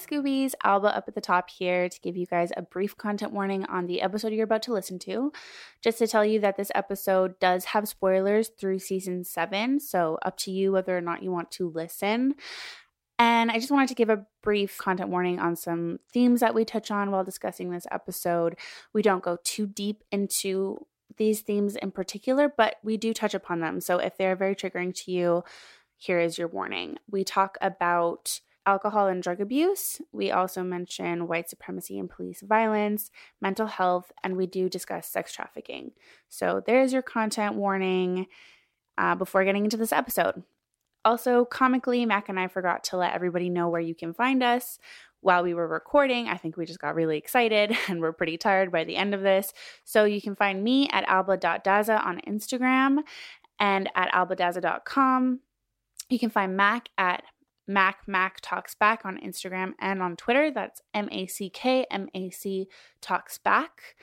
[0.00, 3.64] Scoobies, Alba up at the top here to give you guys a brief content warning
[3.66, 5.32] on the episode you're about to listen to.
[5.82, 10.36] Just to tell you that this episode does have spoilers through season seven, so up
[10.38, 12.34] to you whether or not you want to listen.
[13.18, 16.64] And I just wanted to give a brief content warning on some themes that we
[16.64, 18.56] touch on while discussing this episode.
[18.94, 20.86] We don't go too deep into
[21.18, 23.80] these themes in particular, but we do touch upon them.
[23.80, 25.44] So if they're very triggering to you,
[25.96, 26.96] here is your warning.
[27.10, 30.00] We talk about alcohol and drug abuse.
[30.12, 33.10] We also mention white supremacy and police violence,
[33.40, 35.92] mental health, and we do discuss sex trafficking.
[36.28, 38.26] So there's your content warning
[38.98, 40.42] uh, before getting into this episode.
[41.04, 44.78] Also, comically, Mac and I forgot to let everybody know where you can find us
[45.20, 46.28] while we were recording.
[46.28, 49.22] I think we just got really excited and we're pretty tired by the end of
[49.22, 49.52] this.
[49.84, 52.98] So you can find me at alba.daza on Instagram
[53.58, 55.40] and at albadaza.com.
[56.08, 57.22] You can find Mac at
[57.70, 60.50] Mac Mac Talks Back on Instagram and on Twitter.
[60.50, 62.68] That's M A C K M A C
[63.00, 63.94] Talks Back.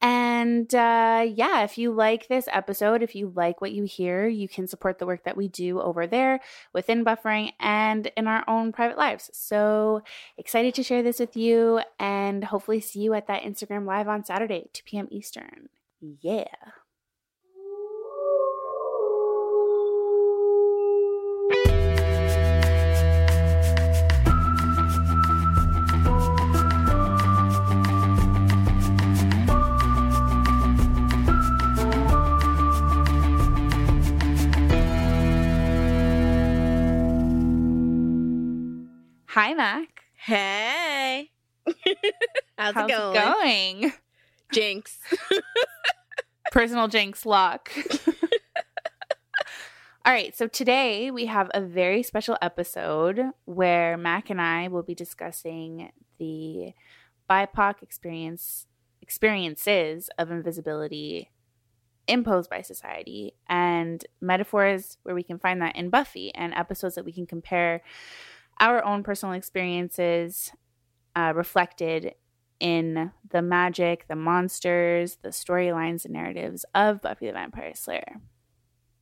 [0.00, 4.48] And uh, yeah, if you like this episode, if you like what you hear, you
[4.48, 6.38] can support the work that we do over there
[6.72, 9.28] within buffering and in our own private lives.
[9.32, 10.02] So
[10.36, 14.24] excited to share this with you and hopefully see you at that Instagram live on
[14.24, 15.08] Saturday, 2 p.m.
[15.10, 15.68] Eastern.
[16.00, 16.44] Yeah.
[39.40, 40.02] Hi, Mac.
[40.16, 41.30] Hey.
[42.58, 43.14] How's, How's it going?
[43.14, 43.92] it going?
[44.52, 44.98] Jinx.
[46.50, 47.70] Personal jinx luck.
[50.04, 54.82] All right, so today we have a very special episode where Mac and I will
[54.82, 56.72] be discussing the
[57.30, 58.66] BIPOC experience
[59.02, 61.30] experiences of invisibility
[62.08, 67.04] imposed by society and metaphors where we can find that in Buffy and episodes that
[67.04, 67.82] we can compare
[68.60, 70.52] our own personal experiences
[71.14, 72.14] uh, reflected
[72.60, 78.20] in the magic, the monsters, the storylines, and narratives of Buffy the Vampire Slayer.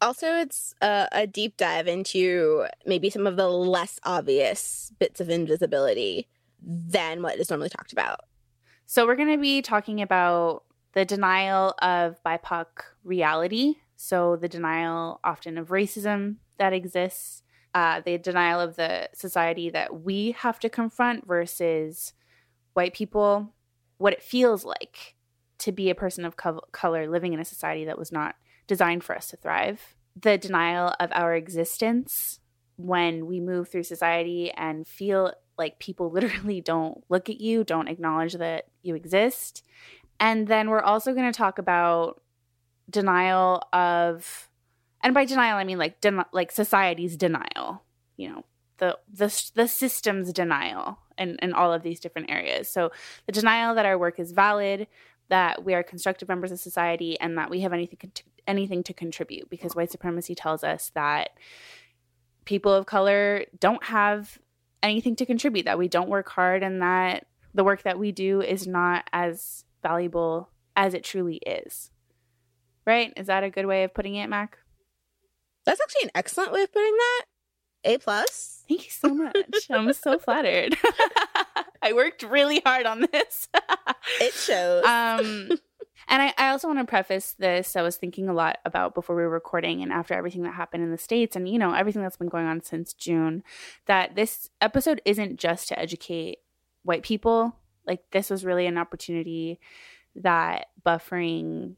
[0.00, 5.30] Also, it's uh, a deep dive into maybe some of the less obvious bits of
[5.30, 6.28] invisibility
[6.60, 8.20] than what is normally talked about.
[8.84, 12.66] So, we're going to be talking about the denial of BIPOC
[13.04, 13.76] reality.
[13.96, 17.42] So, the denial often of racism that exists,
[17.76, 22.14] uh, the denial of the society that we have to confront versus
[22.72, 23.52] white people,
[23.98, 25.14] what it feels like
[25.58, 28.34] to be a person of co- color living in a society that was not
[28.66, 32.40] designed for us to thrive, the denial of our existence
[32.76, 37.88] when we move through society and feel like people literally don't look at you, don't
[37.88, 39.62] acknowledge that you exist.
[40.18, 42.22] And then we're also going to talk about
[42.88, 44.45] denial of
[45.06, 47.84] and by denial I mean like den- like society's denial,
[48.16, 48.44] you know,
[48.78, 52.68] the the the system's denial in in all of these different areas.
[52.68, 52.90] So
[53.24, 54.88] the denial that our work is valid,
[55.28, 58.10] that we are constructive members of society, and that we have anything
[58.48, 61.30] anything to contribute, because white supremacy tells us that
[62.44, 64.40] people of color don't have
[64.82, 68.42] anything to contribute, that we don't work hard, and that the work that we do
[68.42, 71.92] is not as valuable as it truly is.
[72.84, 73.12] Right?
[73.16, 74.58] Is that a good way of putting it, Mac?
[75.66, 77.24] That's actually an excellent way of putting that.
[77.84, 78.64] A plus.
[78.68, 79.36] Thank you so much.
[79.70, 80.76] I'm so flattered.
[81.82, 83.48] I worked really hard on this.
[84.20, 84.84] it shows.
[84.84, 85.50] Um,
[86.08, 87.76] and I, I also want to preface this.
[87.76, 90.82] I was thinking a lot about before we were recording and after everything that happened
[90.82, 93.42] in the States and, you know, everything that's been going on since June,
[93.86, 96.38] that this episode isn't just to educate
[96.82, 97.56] white people.
[97.86, 99.60] Like, this was really an opportunity
[100.16, 101.74] that buffering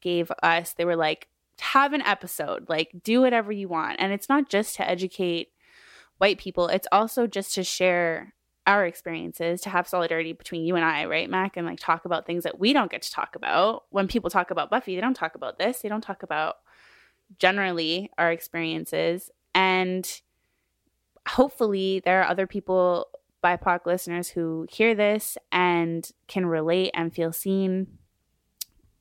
[0.00, 0.72] gave us.
[0.72, 1.28] They were like,
[1.60, 4.00] have an episode, like, do whatever you want.
[4.00, 5.48] And it's not just to educate
[6.18, 8.34] white people, it's also just to share
[8.66, 12.26] our experiences, to have solidarity between you and I, right, Mac, and like talk about
[12.26, 13.84] things that we don't get to talk about.
[13.90, 16.56] When people talk about Buffy, they don't talk about this, they don't talk about
[17.38, 19.30] generally our experiences.
[19.54, 20.08] And
[21.28, 23.08] hopefully, there are other people,
[23.42, 27.98] BIPOC listeners, who hear this and can relate and feel seen.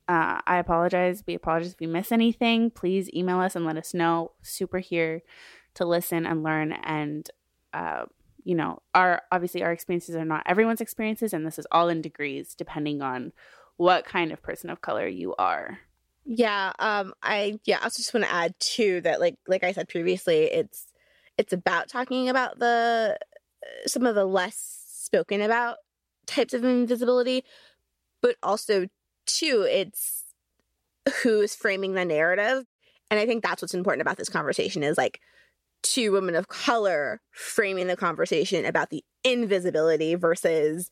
[0.08, 1.24] Uh, I apologize.
[1.26, 2.72] We apologize if we miss anything.
[2.72, 4.32] Please email us and let us know.
[4.42, 5.22] Super here
[5.76, 7.30] to listen and learn and
[7.74, 8.06] uh,
[8.44, 12.02] you know our obviously our experiences are not everyone's experiences and this is all in
[12.02, 13.32] degrees depending on
[13.78, 15.80] what kind of person of color you are
[16.26, 19.72] yeah um i yeah i also just want to add too that like like i
[19.72, 20.92] said previously it's
[21.38, 23.18] it's about talking about the
[23.88, 24.84] some of the less
[25.14, 25.78] spoken about
[26.26, 27.44] types of invisibility,
[28.22, 28.88] but also
[29.26, 30.24] too, it's
[31.22, 32.66] who's framing the narrative.
[33.12, 35.20] And I think that's what's important about this conversation is like
[35.82, 40.90] two women of color framing the conversation about the invisibility versus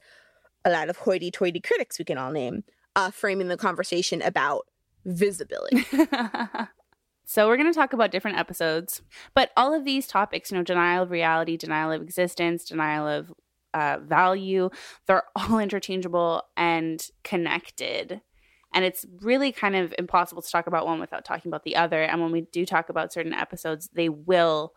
[0.65, 2.63] a lot of hoity toity critics we can all name
[2.95, 4.67] uh, framing the conversation about
[5.05, 5.85] visibility.
[7.25, 9.01] so we're going to talk about different episodes,
[9.33, 13.33] but all of these topics, you know, denial of reality, denial of existence, denial of
[13.73, 14.69] uh, value,
[15.07, 18.21] they're all interchangeable and connected.
[18.73, 22.01] And it's really kind of impossible to talk about one without talking about the other.
[22.03, 24.73] And when we do talk about certain episodes, they will,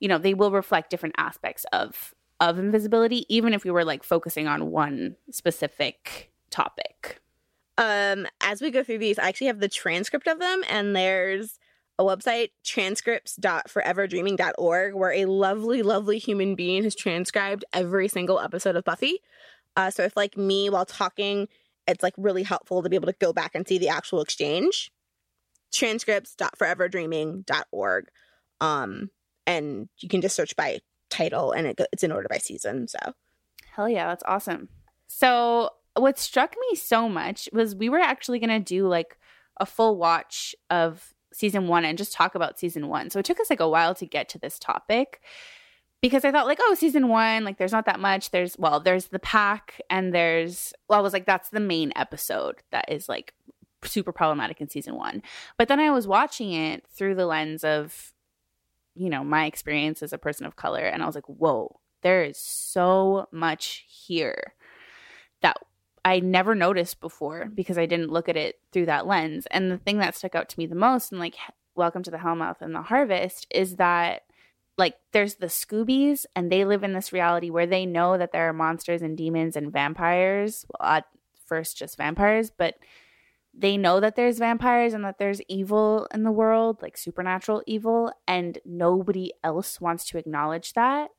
[0.00, 4.02] you know, they will reflect different aspects of of invisibility, even if we were like
[4.02, 7.20] focusing on one specific topic.
[7.76, 11.58] Um, as we go through these, I actually have the transcript of them, and there's
[12.00, 18.84] a website, transcripts.foreverdreaming.org, where a lovely, lovely human being has transcribed every single episode of
[18.84, 19.20] Buffy.
[19.76, 21.46] Uh, so if, like me, while talking,
[21.86, 24.90] it's like really helpful to be able to go back and see the actual exchange.
[25.74, 28.08] Transcripts.foreverdreaming.org.
[28.62, 29.10] Um,
[29.46, 30.78] and you can just search by
[31.10, 32.88] title and it, it's in order by season.
[32.88, 33.12] So,
[33.72, 34.70] hell yeah, that's awesome.
[35.06, 39.18] So, what struck me so much was we were actually going to do like
[39.58, 43.10] a full watch of season one and just talk about season one.
[43.10, 45.20] So, it took us like a while to get to this topic
[46.00, 48.30] because I thought like, oh, season one, like there's not that much.
[48.30, 52.56] There's well, there's the pack and there's well, I was like, that's the main episode
[52.70, 53.34] that is like
[53.84, 55.22] super problematic in season one.
[55.56, 58.12] But then I was watching it through the lens of
[58.94, 60.84] you know, my experience as a person of color.
[60.84, 64.54] And I was like, whoa, there is so much here
[65.42, 65.56] that
[66.04, 69.46] I never noticed before because I didn't look at it through that lens.
[69.50, 71.36] And the thing that stuck out to me the most, and like,
[71.76, 74.22] Welcome to the Hellmouth and the Harvest, is that
[74.76, 78.48] like there's the Scoobies and they live in this reality where they know that there
[78.48, 80.66] are monsters and demons and vampires.
[80.68, 81.06] Well, at
[81.46, 82.76] first, just vampires, but
[83.52, 88.12] they know that there's vampires and that there's evil in the world, like supernatural evil,
[88.26, 91.10] and nobody else wants to acknowledge that.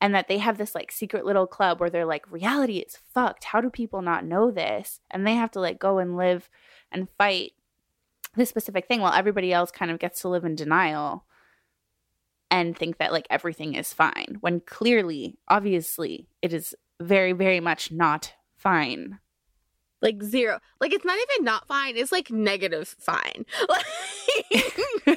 [0.00, 3.44] And that they have this like secret little club where they're like, reality is fucked.
[3.44, 5.00] How do people not know this?
[5.10, 6.48] And they have to like go and live
[6.90, 7.52] and fight
[8.34, 11.24] this specific thing while everybody else kind of gets to live in denial
[12.50, 17.92] and think that like everything is fine when clearly, obviously, it is very, very much
[17.92, 19.18] not fine
[20.02, 23.44] like zero like it's not even not fine it's like negative fine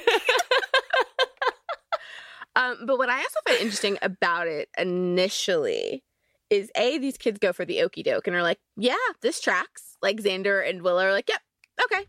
[2.56, 6.02] um but what i also find interesting about it initially
[6.50, 9.96] is a these kids go for the okey doke and are like yeah this tracks
[10.02, 11.40] like xander and willow are like yep
[11.82, 12.06] okay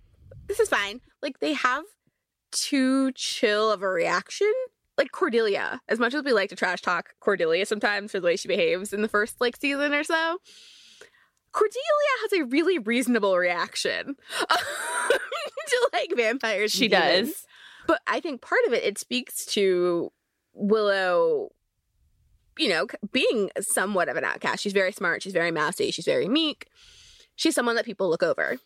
[0.47, 1.83] this is fine like they have
[2.51, 4.51] too chill of a reaction
[4.97, 8.35] like cordelia as much as we like to trash talk cordelia sometimes for the way
[8.35, 10.37] she behaves in the first like season or so
[11.55, 14.17] Cordelia has a really reasonable reaction
[14.49, 16.71] to like vampires.
[16.71, 17.45] She does.
[17.87, 20.11] But I think part of it, it speaks to
[20.55, 21.51] Willow,
[22.57, 24.63] you know, being somewhat of an outcast.
[24.63, 25.21] She's very smart.
[25.21, 25.91] She's very mousy.
[25.91, 26.67] She's very meek.
[27.35, 28.57] She's someone that people look over.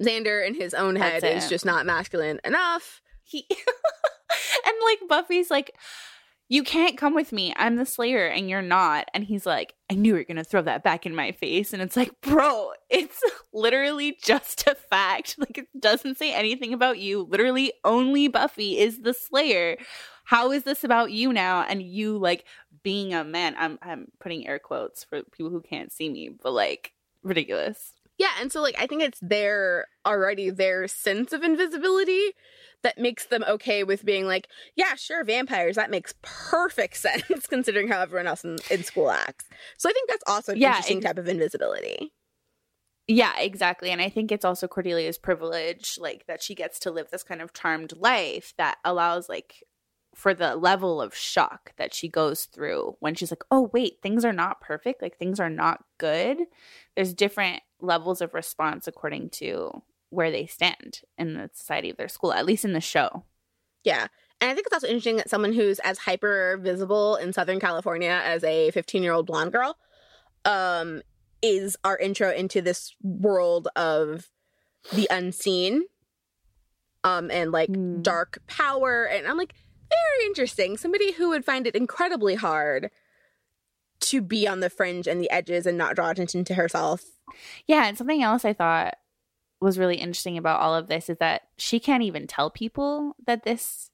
[0.00, 3.02] Xander, in his own head, is just not masculine enough.
[3.22, 3.46] He
[4.66, 5.74] and like Buffy's like,
[6.50, 7.52] you can't come with me.
[7.56, 9.08] I'm the Slayer and you're not.
[9.12, 11.74] And he's like, I knew you were going to throw that back in my face.
[11.74, 13.20] And it's like, bro, it's
[13.52, 15.36] literally just a fact.
[15.38, 17.26] Like, it doesn't say anything about you.
[17.28, 19.76] Literally, only Buffy is the Slayer.
[20.28, 21.62] How is this about you now?
[21.62, 22.44] And you, like,
[22.82, 23.54] being a man.
[23.56, 26.92] I'm, I'm putting air quotes for people who can't see me, but like,
[27.22, 27.94] ridiculous.
[28.18, 28.32] Yeah.
[28.38, 32.32] And so, like, I think it's their already their sense of invisibility
[32.82, 35.76] that makes them okay with being like, yeah, sure, vampires.
[35.76, 39.46] That makes perfect sense considering how everyone else in, in school acts.
[39.78, 42.12] So I think that's also an yeah, interesting type of invisibility.
[43.06, 43.90] Yeah, exactly.
[43.92, 47.40] And I think it's also Cordelia's privilege, like that she gets to live this kind
[47.40, 49.62] of charmed life that allows, like,
[50.18, 54.24] for the level of shock that she goes through when she's like, oh, wait, things
[54.24, 55.00] are not perfect.
[55.00, 56.38] Like, things are not good.
[56.96, 62.08] There's different levels of response according to where they stand in the society of their
[62.08, 63.26] school, at least in the show.
[63.84, 64.08] Yeah.
[64.40, 68.20] And I think it's also interesting that someone who's as hyper visible in Southern California
[68.24, 69.76] as a 15 year old blonde girl
[70.44, 71.00] um,
[71.42, 74.26] is our intro into this world of
[74.92, 75.84] the unseen
[77.04, 78.02] um, and like mm.
[78.02, 79.04] dark power.
[79.04, 79.54] And I'm like,
[79.90, 80.76] very interesting.
[80.76, 82.90] Somebody who would find it incredibly hard
[84.00, 87.04] to be on the fringe and the edges and not draw attention to herself.
[87.66, 87.86] Yeah.
[87.86, 88.96] And something else I thought
[89.60, 93.42] was really interesting about all of this is that she can't even tell people that
[93.42, 93.90] this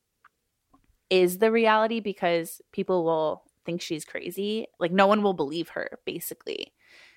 [1.10, 4.66] is the reality because people will think she's crazy.
[4.78, 6.72] Like no one will believe her, basically.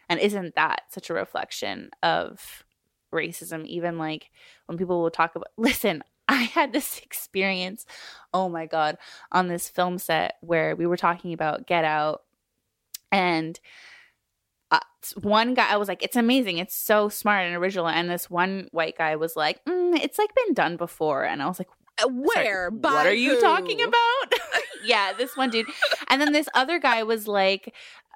[0.09, 2.63] And isn't that such a reflection of
[3.13, 3.65] racism?
[3.65, 4.31] Even like
[4.65, 7.85] when people will talk about, listen, I had this experience,
[8.33, 8.97] oh my God,
[9.31, 12.23] on this film set where we were talking about Get Out.
[13.11, 13.57] And
[14.69, 14.79] uh,
[15.21, 16.57] one guy, I was like, it's amazing.
[16.57, 17.87] It's so smart and original.
[17.87, 21.23] And this one white guy was like, mm, it's like been done before.
[21.23, 21.69] And I was like,
[22.03, 22.69] uh, where?
[22.69, 23.41] what are you who?
[23.41, 24.33] talking about?
[24.83, 25.67] yeah, this one dude.
[26.07, 27.73] And then this other guy was like,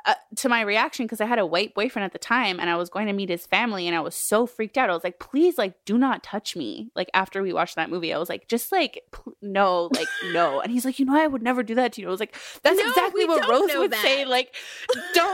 [0.08, 2.76] uh, to my reaction because I had a white boyfriend at the time and I
[2.76, 4.90] was going to meet his family and I was so freaked out.
[4.90, 6.90] I was like, please, like, do not touch me.
[6.96, 10.60] Like, after we watched that movie, I was like, just like, pl- no, like, no.
[10.60, 12.08] And he's like, you know, I would never do that to you.
[12.08, 14.02] I was like, that's No, exactly what Rose would that.
[14.02, 14.26] say.
[14.26, 14.56] Like,
[15.14, 15.31] don't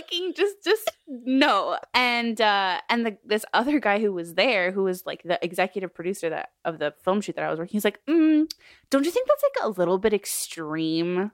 [0.00, 1.78] fucking just, just no.
[1.94, 5.94] And, uh, and the, this other guy who was there, who was like the executive
[5.94, 8.50] producer that of the film shoot that I was working, he's like, mm,
[8.90, 11.30] don't you think that's like a little bit extreme?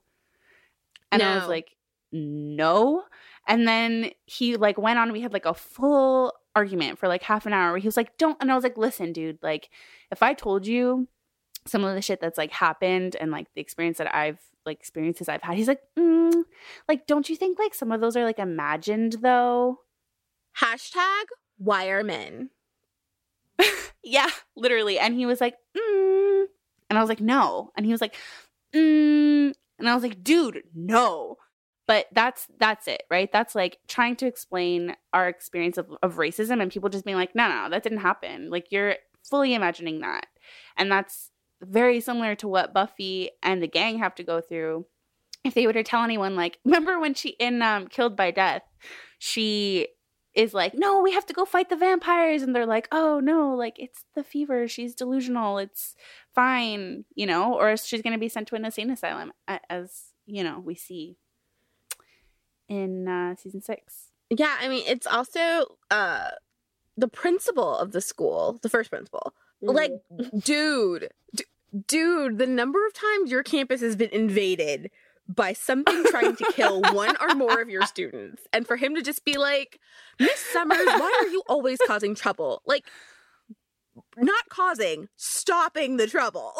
[1.12, 1.76] And I was like,
[2.12, 3.04] no.
[3.46, 5.12] And then he like went on.
[5.12, 7.72] We had like a full argument for like half an hour.
[7.72, 9.38] Where he was like, "Don't," and I was like, "Listen, dude.
[9.42, 9.68] Like,
[10.10, 11.08] if I told you
[11.66, 15.28] some of the shit that's like happened and like the experience that I've like experiences
[15.28, 16.44] I've had," he's like, mm,
[16.88, 19.80] "Like, don't you think like some of those are like imagined though?"
[20.60, 21.24] Hashtag
[21.58, 22.50] why are men?
[24.06, 24.98] Yeah, literally.
[24.98, 26.44] And he was like, mm.
[26.90, 27.72] and I was like, no.
[27.74, 28.14] And he was like,
[28.74, 29.50] mm.
[29.78, 31.36] and I was like, dude, no.
[31.86, 33.32] But that's that's it, right?
[33.32, 37.34] That's like trying to explain our experience of, of racism and people just being like,
[37.34, 38.50] no, no, that didn't happen.
[38.50, 40.26] Like you're fully imagining that.
[40.76, 41.30] And that's
[41.68, 44.86] very similar to what Buffy and the gang have to go through.
[45.44, 48.62] If they were to tell anyone, like, remember when she in um Killed by Death,
[49.18, 49.88] she
[50.34, 52.42] is like, no, we have to go fight the vampires.
[52.42, 54.66] And they're like, oh, no, like it's the fever.
[54.66, 55.58] She's delusional.
[55.58, 55.94] It's
[56.34, 59.32] fine, you know, or she's going to be sent to an insane asylum,
[59.70, 61.16] as, you know, we see
[62.68, 64.10] in uh, season six.
[64.30, 66.30] Yeah, I mean, it's also uh
[66.96, 69.34] the principal of the school, the first principal.
[69.60, 69.92] Like,
[70.38, 71.44] dude, d-
[71.86, 74.90] dude, the number of times your campus has been invaded
[75.26, 79.02] by something trying to kill one or more of your students, and for him to
[79.02, 79.80] just be like,
[80.20, 82.62] Miss Summers, why are you always causing trouble?
[82.66, 82.84] Like,
[84.16, 86.52] not causing, stopping the trouble.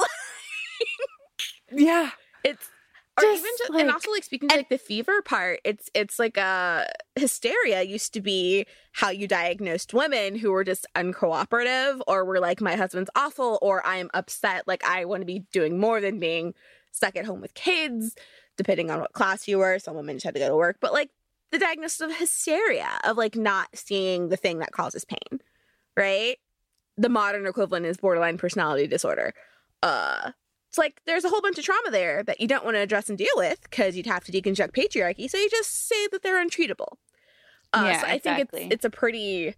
[1.73, 2.11] yeah.
[2.43, 2.69] it's
[3.19, 5.89] or Just, even just, like- and also like speaking to like the fever part it's
[5.95, 6.85] it's like uh
[7.17, 12.61] hysteria used to be how you diagnosed women who were just uncooperative or were like
[12.61, 16.55] my husband's awful or i'm upset like i want to be doing more than being
[16.91, 18.15] stuck at home with kids
[18.57, 19.79] depending on what class you were.
[19.79, 20.77] Some women just had to go to work.
[20.81, 21.11] But like
[21.51, 25.41] the diagnosis of hysteria of like not seeing the thing that causes pain
[25.97, 26.39] right?
[26.97, 29.33] The modern equivalent is borderline personality disorder.
[29.83, 30.33] Uh
[30.75, 33.09] it's like there's a whole bunch of trauma there that you don't want to address
[33.09, 35.31] and deal with because you'd have to deconstruct patriarchy.
[35.31, 36.97] So you just say that they're untreatable.
[37.73, 39.55] Uh, Yeah, so I think it's it's a pretty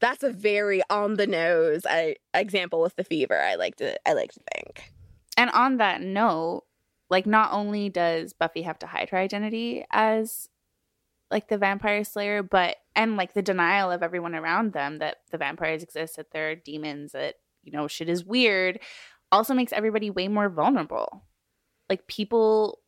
[0.00, 3.40] that's a very on the nose I, example with the fever.
[3.40, 4.92] I like to I like to think.
[5.38, 6.64] And on that note,
[7.08, 10.50] like not only does Buffy have to hide her identity as
[11.30, 15.38] like the vampire slayer, but and like the denial of everyone around them that the
[15.38, 18.78] vampires exist, that they're demons, that you know shit is weird,
[19.30, 21.24] also makes everybody way more vulnerable.
[21.88, 22.80] Like people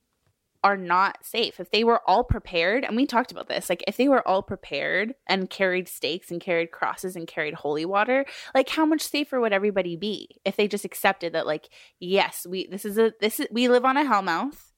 [0.62, 1.59] are not safe.
[1.59, 4.42] If they were all prepared, and we talked about this, like if they were all
[4.42, 9.40] prepared and carried stakes and carried crosses and carried holy water, like how much safer
[9.40, 13.40] would everybody be if they just accepted that like yes, we this is a this
[13.40, 14.73] is we live on a hellmouth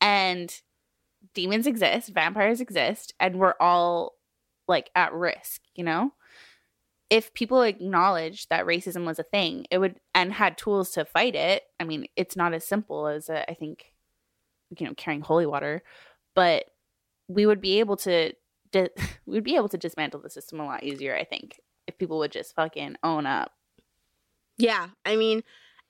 [0.00, 0.60] and
[1.34, 4.14] demons exist, vampires exist, and we're all
[4.66, 6.12] like at risk, you know?
[7.10, 11.34] If people acknowledged that racism was a thing, it would and had tools to fight
[11.34, 11.64] it.
[11.80, 13.94] I mean, it's not as simple as uh, I think
[14.76, 15.82] you know, carrying holy water,
[16.34, 16.66] but
[17.26, 18.32] we would be able to
[18.70, 18.90] di-
[19.26, 22.18] we would be able to dismantle the system a lot easier, I think, if people
[22.18, 23.52] would just fucking own up.
[24.58, 25.42] Yeah, I mean,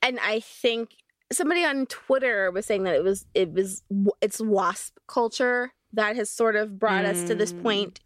[0.03, 0.91] and I think
[1.33, 3.83] somebody on Twitter was saying that it was it was
[4.21, 7.63] it's wasp culture that has sort of brought us to this Mm.
[7.63, 8.01] point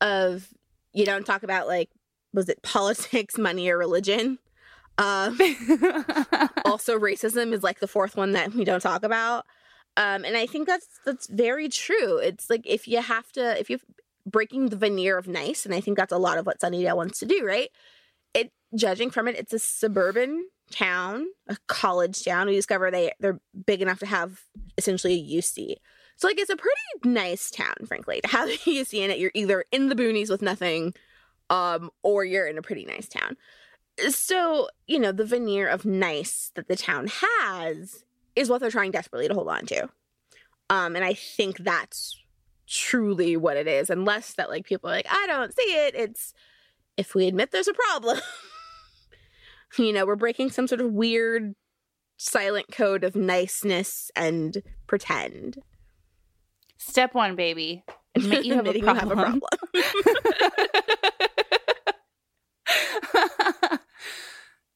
[0.00, 0.48] of
[0.92, 1.90] you don't talk about like
[2.34, 4.38] was it politics, money, or religion.
[4.98, 5.38] Um,
[6.64, 9.46] also racism is like the fourth one that we don't talk about.
[9.96, 12.18] Um and i think that's that's very true.
[12.18, 13.80] It's like if you have to if you're
[14.26, 17.18] breaking the veneer of nice and i think that's a lot of what sunnydale wants
[17.20, 17.70] to do right?
[18.34, 22.46] It judging from it it's a suburban town a college town.
[22.46, 24.42] We discover they they're big enough to have
[24.78, 25.76] essentially a uc
[26.16, 29.18] so like it's a pretty nice town frankly to have a uc in it.
[29.18, 30.94] You're either in the boonies with nothing
[31.50, 33.36] um or you're in a pretty nice town
[34.08, 38.04] so you know the veneer of nice that the town has
[38.36, 39.88] is what they're trying desperately to hold on to
[40.70, 42.18] Um, and I think that's
[42.66, 43.90] truly what it is.
[43.90, 45.94] Unless that like people are like, I don't see it.
[45.94, 46.32] It's
[46.96, 48.18] if we admit there's a problem,
[49.78, 51.54] you know, we're breaking some sort of weird
[52.16, 55.58] silent code of niceness and pretend.
[56.78, 57.84] Step one, baby.
[58.14, 59.42] Admit you have, a Admitting you have a problem.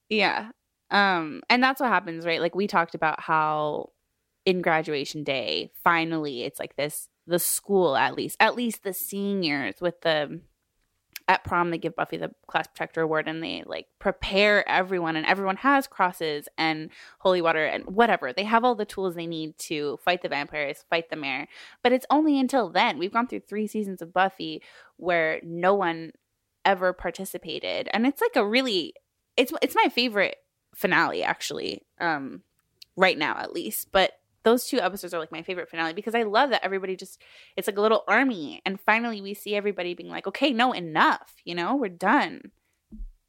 [0.09, 0.51] yeah.
[0.91, 2.41] Um, and that's what happens, right?
[2.41, 3.91] Like we talked about how
[4.47, 9.75] in graduation day, finally it's like this the school at least, at least the seniors
[9.81, 10.41] with the
[11.29, 15.27] at prom they give Buffy the class protector award and they like prepare everyone and
[15.27, 16.89] everyone has crosses and
[17.19, 18.33] holy water and whatever.
[18.33, 21.47] They have all the tools they need to fight the vampires, fight the mayor.
[21.83, 22.99] But it's only until then.
[22.99, 24.63] We've gone through 3 seasons of Buffy
[24.97, 26.13] where no one
[26.65, 27.89] ever participated.
[27.93, 28.95] And it's like a really
[29.37, 30.37] it's it's my favorite
[30.75, 31.83] finale actually.
[32.01, 32.43] Um
[32.97, 33.89] right now at least.
[33.93, 34.13] But
[34.45, 37.21] those two episodes are like my favorite finale because I love that everybody just
[37.57, 41.35] it's like a little army and finally we see everybody being like, "Okay, no, enough,
[41.45, 41.77] you know?
[41.77, 42.53] We're done."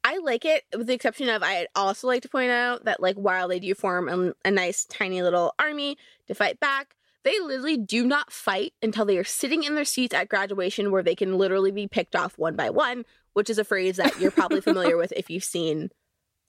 [0.02, 3.16] I like it, with the exception of I'd also like to point out that like
[3.16, 7.76] while they do form a, a nice tiny little army to fight back, they literally
[7.76, 11.36] do not fight until they are sitting in their seats at graduation, where they can
[11.36, 14.96] literally be picked off one by one, which is a phrase that you're probably familiar
[14.96, 15.90] with if you've seen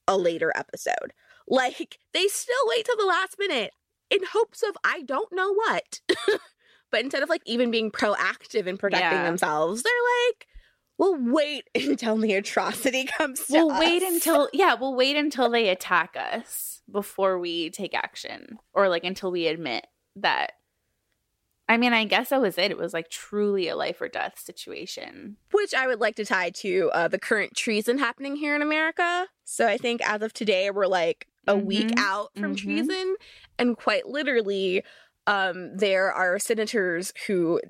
[0.07, 1.13] a later episode.
[1.47, 3.71] Like they still wait till the last minute
[4.09, 6.01] in hopes of I don't know what.
[6.91, 9.23] but instead of like even being proactive in protecting Yeah.
[9.25, 9.91] themselves, they're
[10.29, 10.47] like,
[10.97, 15.69] we'll wait until the atrocity comes We'll us." wait until yeah, we'll wait until they
[15.69, 20.53] attack us before we take action or like until we admit that
[21.71, 22.69] I mean, I guess that was it.
[22.69, 25.37] It was like truly a life or death situation.
[25.51, 29.27] which I would like to tie to uh, the current treason happening here in America.
[29.45, 31.99] So I think as of today, we're like a week Mhm.
[31.99, 32.57] out from Mhm.
[32.57, 33.15] treason,
[33.57, 34.83] and quite literally,
[35.27, 37.61] um, there are senators who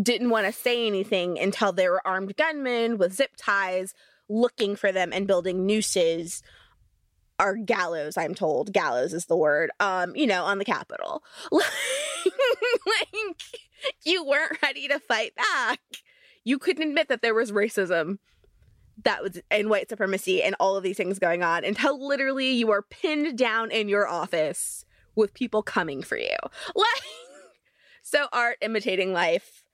[0.00, 3.92] didn't want to say anything until there were armed gunmen with zip ties
[4.28, 6.42] looking for them and building nooses
[7.38, 11.22] or gallows i'm told gallows is the word um you know on the capitol
[12.86, 13.36] like,
[14.04, 15.80] you weren't ready to fight back
[16.44, 18.18] you couldn't admit that there was racism
[19.04, 22.70] that was and white supremacy and all of these things going on until literally you
[22.70, 24.84] are pinned down in your office
[25.14, 26.36] with people coming for you
[26.74, 27.02] like
[28.02, 29.64] so art imitating life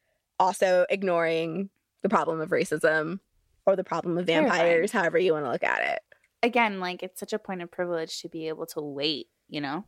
[0.40, 1.70] also ignoring
[2.02, 3.20] the problem of racism
[3.64, 4.50] or the problem of Terrifying.
[4.50, 6.00] vampires however you want to look at it
[6.44, 9.84] Again, like it's such a point of privilege to be able to wait, you know?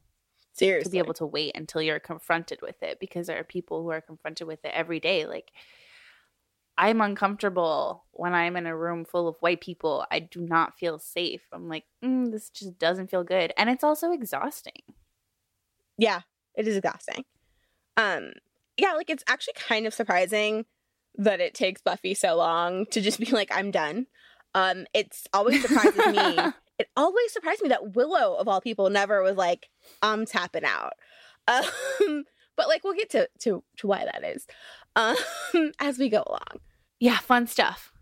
[0.55, 3.83] Seriously to be able to wait until you're confronted with it because there are people
[3.83, 5.53] who are confronted with it every day like
[6.79, 10.99] i'm uncomfortable when i'm in a room full of white people i do not feel
[10.99, 11.43] safe.
[11.53, 13.53] I'm like mm, this just doesn't feel good.
[13.57, 14.83] And it's also exhausting.
[15.99, 16.21] Yeah
[16.55, 17.25] it is exhausting.
[17.97, 18.33] Um
[18.77, 20.67] yeah like it's actually kind of surprising
[21.17, 24.07] that it takes buffy so long to just be like i'm done.
[24.55, 26.39] Um it's always surprises me
[26.79, 29.69] it always surprised me that willow of all people never was like
[30.03, 30.95] i'm tapping out.
[31.47, 32.25] Um
[32.57, 34.47] but like we'll get to to, to why that is
[34.97, 35.17] um
[35.79, 36.61] as we go along.
[36.99, 37.93] Yeah fun stuff.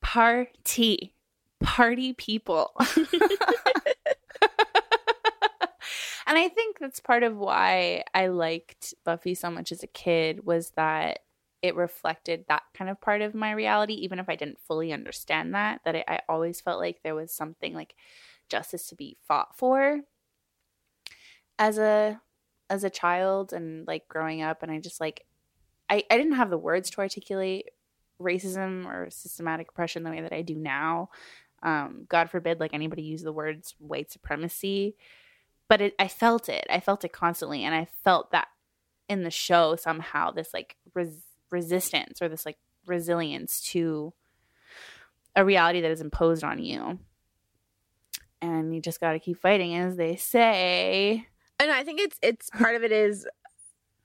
[0.00, 1.14] Party.
[1.60, 2.72] Party people.
[6.28, 10.44] And i think that's part of why i liked buffy so much as a kid
[10.44, 11.20] was that
[11.62, 15.54] it reflected that kind of part of my reality even if i didn't fully understand
[15.54, 17.94] that that I, always felt like there was something like
[18.48, 20.00] justice to be fought for
[21.58, 22.20] as a
[22.70, 25.26] as a child and like growing up and i just like
[25.90, 27.70] i, I didn't have the words to articulate
[28.20, 31.10] racism or systematic oppression the way that i do now.
[31.60, 34.94] Um, god forbid like anybody use the words white supremacy
[35.68, 36.66] but it, i felt it.
[36.70, 38.46] I felt it constantly and i felt that
[39.08, 40.76] in the show somehow this like
[41.50, 44.12] resistance or this like resilience to
[45.36, 46.98] a reality that is imposed on you
[48.40, 51.26] and you just got to keep fighting as they say
[51.60, 53.26] and i think it's it's part of it is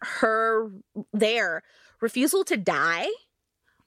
[0.01, 0.69] her
[1.13, 1.61] their
[2.01, 3.07] refusal to die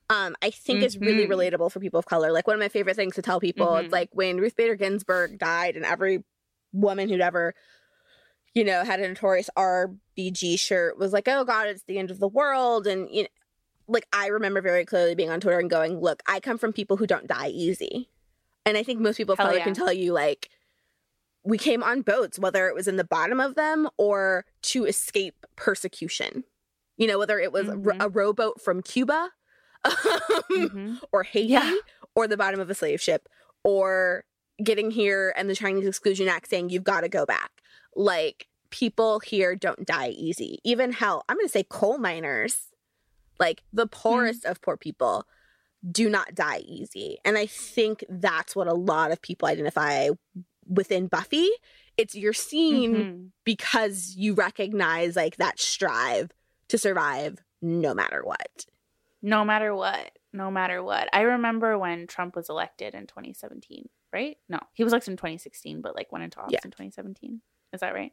[0.08, 1.30] um i think is really Mhm.
[1.30, 3.84] relatable for people of color like one of my favorite things to tell people Mhm.
[3.84, 6.24] it's like when ruth bader ginsburg died and every
[6.72, 7.54] woman who'd ever
[8.54, 12.18] you know had a notorious rbg shirt was like oh god it's the end of
[12.18, 13.28] the world and you know
[13.88, 16.96] like i remember very clearly being on twitter and going look i come from people
[16.96, 18.08] who don't die easy
[18.64, 19.64] and i think most people color yeah.
[19.64, 20.48] can tell you like
[21.44, 25.46] we came on boats, whether it was in the bottom of them or to escape
[25.54, 26.42] persecution.
[26.96, 28.02] You know, whether it was Mhm.
[28.02, 29.30] a rowboat from Cuba
[29.84, 29.92] um,
[30.50, 31.00] Mhm.
[31.12, 31.72] or Haiti Yeah.
[32.16, 33.28] or the bottom of a slave ship
[33.62, 34.24] or
[34.60, 37.62] getting here and the Chinese Exclusion Act saying you've got to go back.
[37.94, 40.58] Like people here don't die easy.
[40.64, 42.72] Even hell, I'm going to say coal miners,
[43.38, 44.50] like the poorest mm.
[44.50, 45.26] of poor people,
[45.90, 47.18] do not die easy.
[47.24, 50.10] And I think that's what a lot of people identify
[50.66, 51.48] within Buffy.
[51.96, 53.26] It's you're seen mm-hmm.
[53.44, 56.30] because you recognize like that strive
[56.68, 58.66] to survive no matter what.
[59.22, 60.12] No matter what.
[60.32, 61.08] No matter what.
[61.12, 64.36] I remember when Trump was elected in 2017, right?
[64.48, 66.60] No, he was elected in 2016, but like went into office yeah.
[66.64, 67.40] in 2017.
[67.72, 68.12] Is that right?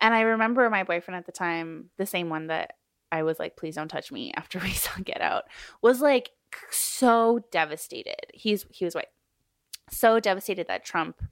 [0.00, 2.74] And I remember my boyfriend at the time, the same one that
[3.14, 5.44] I was like, please don't touch me after we saw Get Out,
[5.82, 6.30] was like
[6.70, 8.26] so devastated.
[8.32, 9.08] He's he was white.
[9.90, 11.22] So devastated that Trump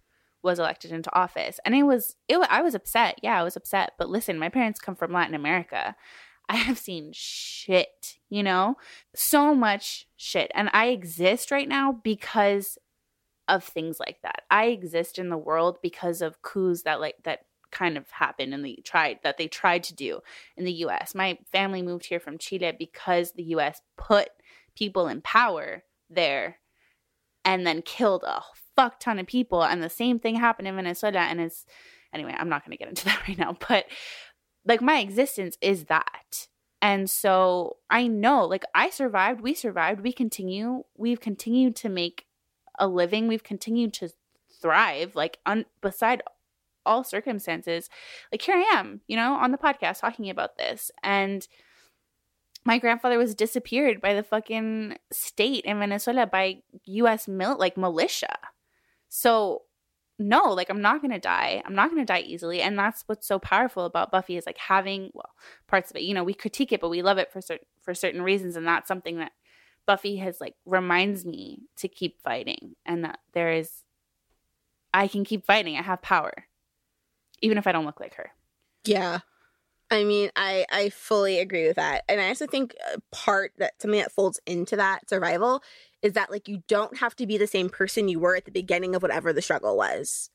[0.43, 1.59] was elected into office.
[1.65, 3.19] And it was it I was upset.
[3.23, 3.93] Yeah, I was upset.
[3.99, 5.97] But listen, my parents come from Latin America.
[6.49, 8.77] I have seen shit, you know?
[9.15, 10.51] So much shit.
[10.55, 12.79] And I exist right now because
[13.49, 14.43] of things like that.
[14.51, 18.65] I exist in the world because of coups that like that kind of happened and
[18.65, 20.21] they tried that they tried to do
[20.57, 21.15] in the US.
[21.15, 24.29] My family moved here from Chile because the US put
[24.77, 26.59] people in power there
[27.45, 28.43] and then killed a
[28.77, 31.67] fuck ton of people and the same thing happened in Venezuela and it's
[32.13, 33.87] anyway, I'm not going to get into that right now, but
[34.65, 36.49] like my existence is that.
[36.81, 42.27] And so I know like I survived, we survived, we continue, we've continued to make
[42.79, 44.11] a living, we've continued to
[44.61, 46.23] thrive like un- beside
[46.85, 47.89] all circumstances.
[48.31, 51.47] Like here I am, you know, on the podcast talking about this and
[52.65, 58.37] my grandfather was disappeared by the fucking state in Venezuela by US mil- like militia.
[59.09, 59.63] So
[60.19, 61.63] no, like I'm not to die.
[61.65, 62.61] I'm not to die easily.
[62.61, 65.31] And that's what's so powerful about Buffy is like having well,
[65.67, 67.95] parts of it, you know, we critique it but we love it for certain for
[67.95, 69.33] certain reasons and that's something that
[69.87, 73.83] Buffy has like reminds me to keep fighting and that there is
[74.95, 75.77] I can keep fighting.
[75.77, 76.33] I have power.
[77.43, 78.31] Even if I don't look like her.
[78.85, 79.21] Yeah.
[79.91, 82.05] I mean, I I fully agree with that.
[82.09, 82.75] And I also think
[83.11, 85.63] part that something that folds into that survival
[86.01, 88.51] is that like you don't have to be the same person you were at the
[88.51, 90.31] beginning of whatever the struggle was.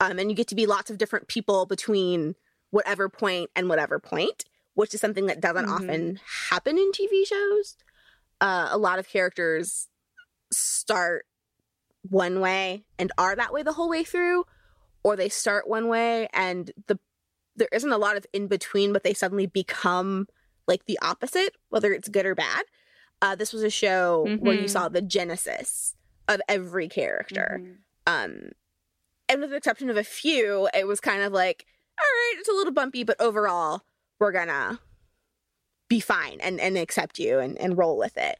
[0.00, 2.34] Um, and you get to be lots of different people between
[2.70, 5.74] whatever point and whatever point, which is something that doesn't mm-hmm.
[5.74, 7.76] often happen in TV shows.
[8.40, 9.88] Uh, a lot of characters
[10.52, 11.26] start
[12.02, 14.44] one way and are that way the whole way through,
[15.06, 16.98] or they start one way and the
[17.54, 20.26] there isn't a lot of in between, but they suddenly become
[20.66, 22.64] like the opposite, whether it's good or bad.
[23.22, 24.44] Uh, this was a show mm-hmm.
[24.44, 24.68] where you mm-hmm.
[24.68, 25.94] saw the genesis
[26.26, 27.60] of every character.
[27.62, 27.72] Mm-hmm.
[28.08, 28.50] Um,
[29.28, 31.66] and with the exception of a few, it was kind of like,
[32.00, 33.82] all right, it's a little bumpy, but overall,
[34.18, 34.80] we're gonna
[35.88, 38.38] be fine and, and accept you and, and roll with it.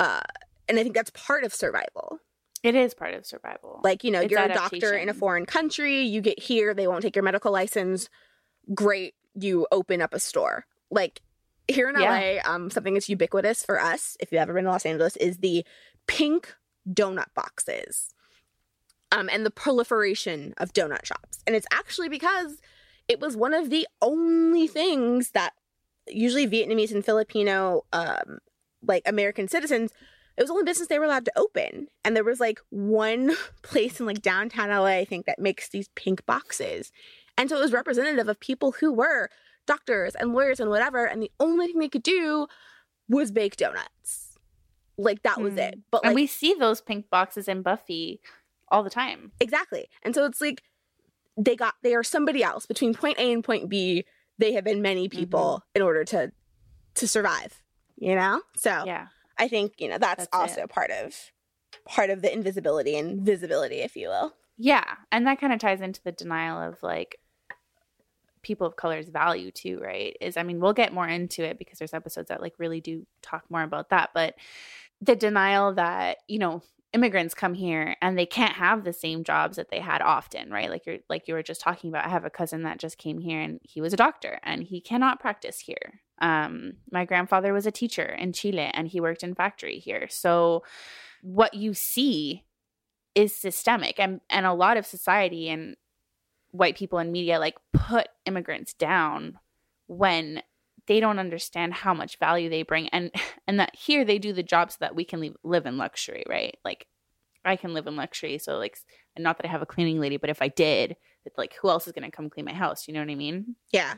[0.00, 0.22] Uh,
[0.66, 2.20] and I think that's part of survival.
[2.66, 3.80] It is part of survival.
[3.84, 4.76] Like, you know, it's you're adaptation.
[4.76, 8.08] a doctor in a foreign country, you get here, they won't take your medical license
[8.74, 10.66] great you open up a store.
[10.90, 11.20] Like
[11.68, 12.40] here in yeah.
[12.44, 15.38] LA, um, something that's ubiquitous for us, if you've ever been to Los Angeles, is
[15.38, 15.64] the
[16.06, 16.54] pink
[16.88, 18.12] donut boxes.
[19.12, 21.38] Um, and the proliferation of donut shops.
[21.46, 22.60] And it's actually because
[23.06, 25.52] it was one of the only things that
[26.08, 28.38] usually Vietnamese and Filipino, um,
[28.82, 29.92] like American citizens,
[30.36, 31.88] it was the only business they were allowed to open.
[32.04, 35.88] And there was like one place in like downtown LA, I think, that makes these
[35.94, 36.92] pink boxes.
[37.38, 39.30] And so it was representative of people who were
[39.66, 41.06] doctors and lawyers and whatever.
[41.06, 42.46] And the only thing they could do
[43.08, 44.38] was bake donuts.
[44.98, 45.68] Like that was mm.
[45.68, 45.78] it.
[45.90, 48.20] But like, and we see those pink boxes in Buffy
[48.70, 49.32] all the time.
[49.40, 49.88] Exactly.
[50.02, 50.62] And so it's like
[51.36, 54.04] they got they are somebody else between point A and point B.
[54.38, 55.76] They have been many people mm-hmm.
[55.76, 56.32] in order to
[56.94, 57.62] to survive.
[57.98, 58.42] You know?
[58.56, 59.08] So yeah.
[59.38, 60.70] I think, you know, that's, that's also it.
[60.70, 61.14] part of
[61.84, 64.34] part of the invisibility and visibility, if you will.
[64.58, 64.84] Yeah.
[65.12, 67.18] And that kind of ties into the denial of like
[68.42, 70.16] people of color's value too, right?
[70.20, 73.06] Is I mean, we'll get more into it because there's episodes that like really do
[73.22, 74.34] talk more about that, but
[75.00, 79.56] the denial that, you know, immigrants come here and they can't have the same jobs
[79.56, 80.70] that they had often, right?
[80.70, 82.06] Like you're like you were just talking about.
[82.06, 84.80] I have a cousin that just came here and he was a doctor and he
[84.80, 86.00] cannot practice here.
[86.20, 90.06] Um my grandfather was a teacher in Chile and he worked in factory here.
[90.08, 90.62] So
[91.22, 92.44] what you see
[93.14, 95.76] is systemic and and a lot of society and
[96.50, 99.38] white people in media like put immigrants down
[99.86, 100.42] when
[100.86, 103.10] they don't understand how much value they bring and
[103.46, 106.24] and that here they do the job so that we can leave, live in luxury
[106.28, 106.56] right?
[106.64, 106.86] Like
[107.44, 108.76] i can live in luxury so like
[109.16, 111.86] not that i have a cleaning lady but if i did it's like who else
[111.86, 112.86] is going to come clean my house?
[112.86, 113.56] You know what i mean?
[113.72, 113.94] Yeah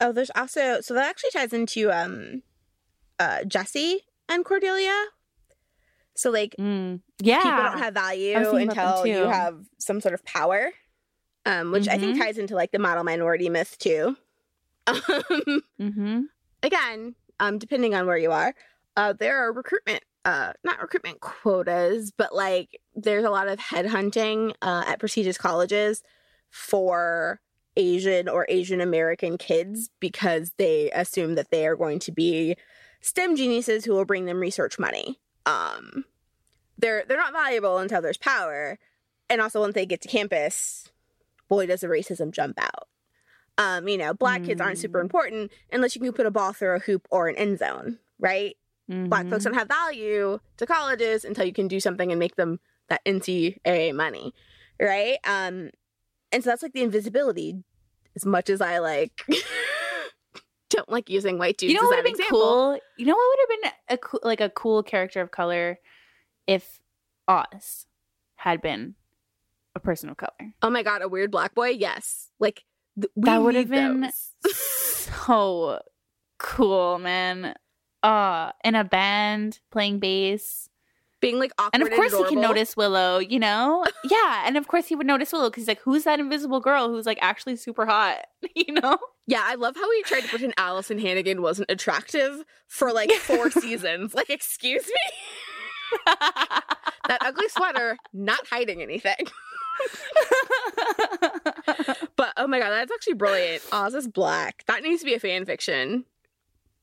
[0.00, 2.42] oh there's also so that actually ties into um
[3.18, 5.04] uh jesse and cordelia
[6.16, 8.34] so like mm, yeah people don't have value
[8.68, 10.70] until you have some sort of power
[11.46, 12.18] um, which I think Mhm.
[12.20, 14.16] ties into like the model minority myth too.
[14.86, 15.00] Um,
[15.80, 16.22] Mm-hmm.
[16.62, 18.54] again, um, depending on where you are,
[18.96, 24.50] uh, there are recruitment, uh, not recruitment quotas, but like there's a lot of headhunting
[24.60, 26.02] uh, at prestigious colleges
[26.50, 27.40] for
[27.78, 32.56] Asian or Asian American kids because they assume that they are going to be
[33.00, 35.18] STEM geniuses who will bring them research money.
[35.46, 36.04] Um,
[36.76, 38.78] they're they're not valuable until there's power,
[39.30, 40.90] and also once they get to campus,
[41.48, 42.88] boy does the racism jump out.
[43.56, 45.02] Um, you know, black kids aren't super Mm.
[45.02, 48.56] important unless you can put a ball through a hoop or an end zone, right?
[48.88, 49.30] Black Mm-hmm.
[49.30, 53.04] folks don't have value to colleges until you can do something and make them that
[53.04, 54.32] NCAA money,
[54.80, 55.18] right?
[55.24, 55.70] Um,
[56.32, 57.62] and so that's like the invisibility.
[58.16, 59.22] As much as I like,
[60.70, 62.40] don't like using white dudes You know what would have been example.
[62.40, 62.78] cool?
[62.96, 65.78] You know what would have been a cool, like a cool character of color
[66.46, 66.80] if
[67.28, 67.86] Oz
[68.36, 68.94] had been
[69.74, 70.52] a person of color.
[70.62, 71.68] Oh my god, a weird black boy?
[71.68, 72.64] Yes, like
[73.00, 74.10] th- we That would have been
[74.52, 75.80] so
[76.38, 77.54] cool, man.
[78.02, 80.68] Uh, in a band playing bass.
[81.20, 83.84] Being like awkward And of course he can notice Willow, you know?
[84.04, 86.88] yeah, and of course he would notice Willow because he's like, who's that invisible girl
[86.88, 88.18] who's like actually super hot?
[88.54, 88.98] You know?
[89.26, 93.50] Yeah, I love how he tried to pretend Alyson Hannigan wasn't attractive for like four
[93.50, 94.14] seasons.
[94.14, 99.16] Like, excuse me, that ugly sweater not hiding anything.
[102.16, 103.62] But oh my god, that's actually brilliant.
[103.72, 104.64] Oz is black.
[104.66, 106.04] That needs to be a fan fiction.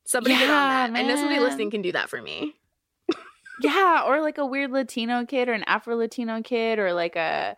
[0.05, 0.97] Somebody get on Yeah, that.
[0.97, 2.55] I know somebody listening can do that for me.
[3.61, 7.55] Yeah, or like a weird Latino kid or an Afro Latino kid or like a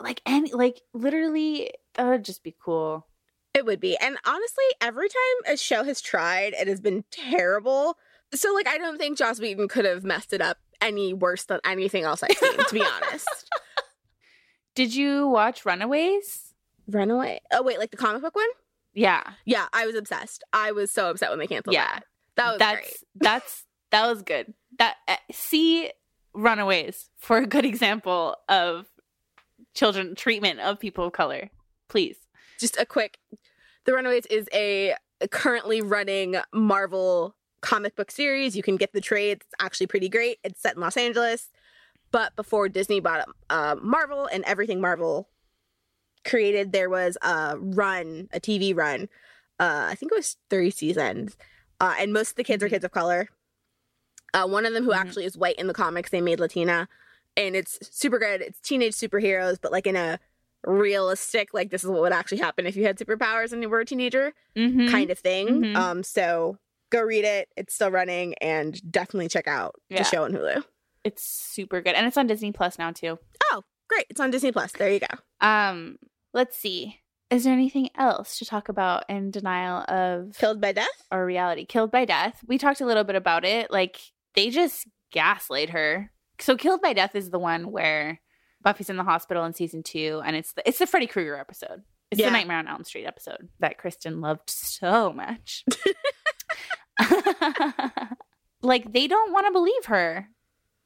[0.00, 3.06] like any like literally that would just be cool.
[3.54, 3.96] It would be.
[3.98, 7.96] And honestly, every time a show has tried, it has been terrible.
[8.34, 11.60] So like I don't think Joss Whedon could have messed it up any worse than
[11.64, 13.28] anything else I've seen, to be honest.
[14.74, 16.54] Did you watch Runaways?
[16.88, 17.40] Runaway.
[17.52, 18.48] Oh wait, like the comic book one?
[18.92, 19.22] Yeah.
[19.44, 20.42] Yeah, I was obsessed.
[20.52, 21.86] I was so upset when they canceled Yeah.
[21.94, 22.04] that.
[22.36, 22.94] That was that's great.
[23.16, 24.52] that's that was good.
[24.78, 25.90] That uh, see
[26.34, 28.86] Runaways for a good example of
[29.74, 31.50] children treatment of people of color.
[31.88, 32.16] Please.
[32.58, 33.18] Just a quick
[33.84, 34.94] The Runaways is a
[35.30, 38.56] currently running Marvel comic book series.
[38.56, 39.38] You can get the trade.
[39.40, 40.38] It's actually pretty great.
[40.44, 41.50] It's set in Los Angeles.
[42.10, 45.28] But before Disney bought uh, Marvel and everything Marvel
[46.24, 49.08] created, there was a run, a TV run.
[49.58, 51.36] Uh, I think it was three seasons.
[51.80, 53.28] Uh, and most of the kids are kids of color.
[54.34, 54.96] Uh, one of them who Mhm.
[54.96, 56.88] actually is white in the comics, they made Latina.
[57.36, 58.42] And it's super good.
[58.42, 60.18] It's teenage superheroes, but like in a
[60.66, 63.80] realistic, like this is what would actually happen if you had superpowers and you were
[63.80, 64.90] a teenager Mhm.
[64.90, 65.48] kind of thing.
[65.62, 65.76] Mhm.
[65.76, 66.58] Um, so
[66.90, 67.48] go read it.
[67.56, 69.98] It's still running, and definitely check out Yeah.
[69.98, 70.64] the show on Hulu.
[71.04, 71.94] It's super good.
[71.94, 73.18] And it's on Disney Plus now too.
[73.52, 74.06] Oh, great!
[74.08, 74.72] It's on Disney Plus.
[74.72, 75.06] There you go.
[75.46, 75.98] Um,
[76.32, 77.00] let's see.
[77.30, 81.02] Is there anything else to talk about in denial of Killed by death.
[81.10, 81.64] or reality?
[81.66, 82.40] Killed by Death.
[82.46, 83.70] We talked a little bit about it.
[83.72, 83.98] Like
[84.34, 86.10] they just gaslight her.
[86.40, 88.20] So Killed by Death is the one where
[88.62, 91.82] Buffy's in the hospital in season two, and it's the it's the Freddy Krueger episode.
[92.10, 92.26] It's Yeah.
[92.28, 95.64] the Nightmare on Elm Street episode that Kristin loved so much.
[98.62, 100.28] like they don't want to believe her.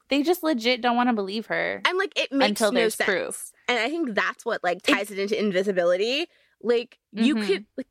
[0.08, 1.82] They just legit don't want to believe her.
[1.86, 3.08] And like it makes Until no there's sense.
[3.08, 3.52] proof.
[3.68, 6.26] And I think that's what like ties it, into invisibility.
[6.62, 7.46] Like you Mhm.
[7.46, 7.86] could like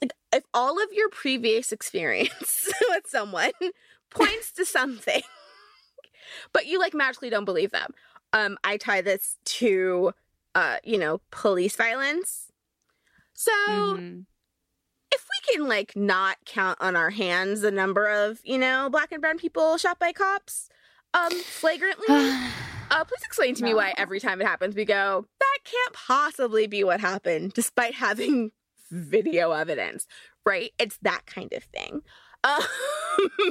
[0.00, 3.52] like if all of your previous experience with someone
[4.10, 5.22] points to something,
[6.52, 7.92] but you like magically don't believe them.
[8.32, 10.12] Um, I tie this to
[10.54, 12.50] uh, you know, police violence.
[13.34, 14.26] So Mhm.
[15.12, 19.12] if we can like not count on our hands the number of you know black
[19.12, 20.68] and brown people shot by cops
[21.14, 22.06] um flagrantly
[22.90, 26.66] uh please explain to me why every time it happens we go that can't possibly
[26.68, 28.52] be what happened despite having
[28.90, 30.06] video evidence
[30.46, 32.02] right it's that kind of thing
[32.44, 32.62] um,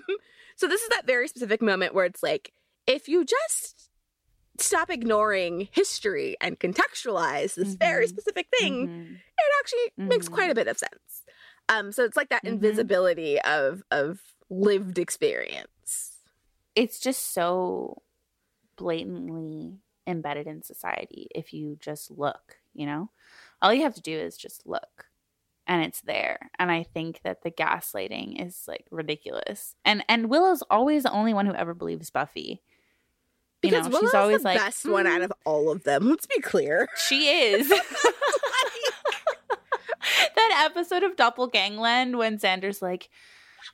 [0.59, 2.51] so this is that very specific moment where it's like
[2.85, 3.89] if you just
[4.57, 8.09] stop ignoring history and contextualize this very Mhm.
[8.09, 9.15] specific thing Mhm.
[9.15, 11.23] it actually makes quite a bit of sense.
[11.69, 12.49] Um, so it's like that Mhm.
[12.55, 14.19] invisibility of of
[14.49, 16.17] lived experience.
[16.75, 18.01] it's just so
[18.77, 23.09] blatantly embedded in society if you just look, you know?
[23.61, 25.08] All you have to do is just look
[25.69, 26.49] and it's there.
[26.57, 29.75] And I think that the gaslighting is like ridiculous.
[29.85, 32.61] And and Willow's always the only one who ever believes Buffy.
[33.61, 35.83] You Because know, Willow's she's always the like best one "Mm, out of all of
[35.83, 36.09] them.
[36.09, 36.87] Let's be clear.
[37.07, 37.69] She is.
[40.35, 43.09] that episode of Doppelgangland when Xander's like,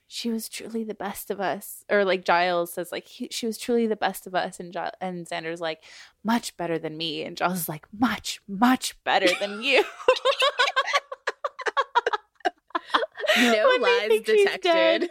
[0.08, 1.86] she was truly the best of us.
[1.90, 4.92] Or like Giles says, like he, she was truly the best of us, and Giles,
[5.00, 5.82] and Xander's like
[6.26, 9.86] much better than me, and Giles is like much much better than you.
[13.38, 15.10] no lies detected.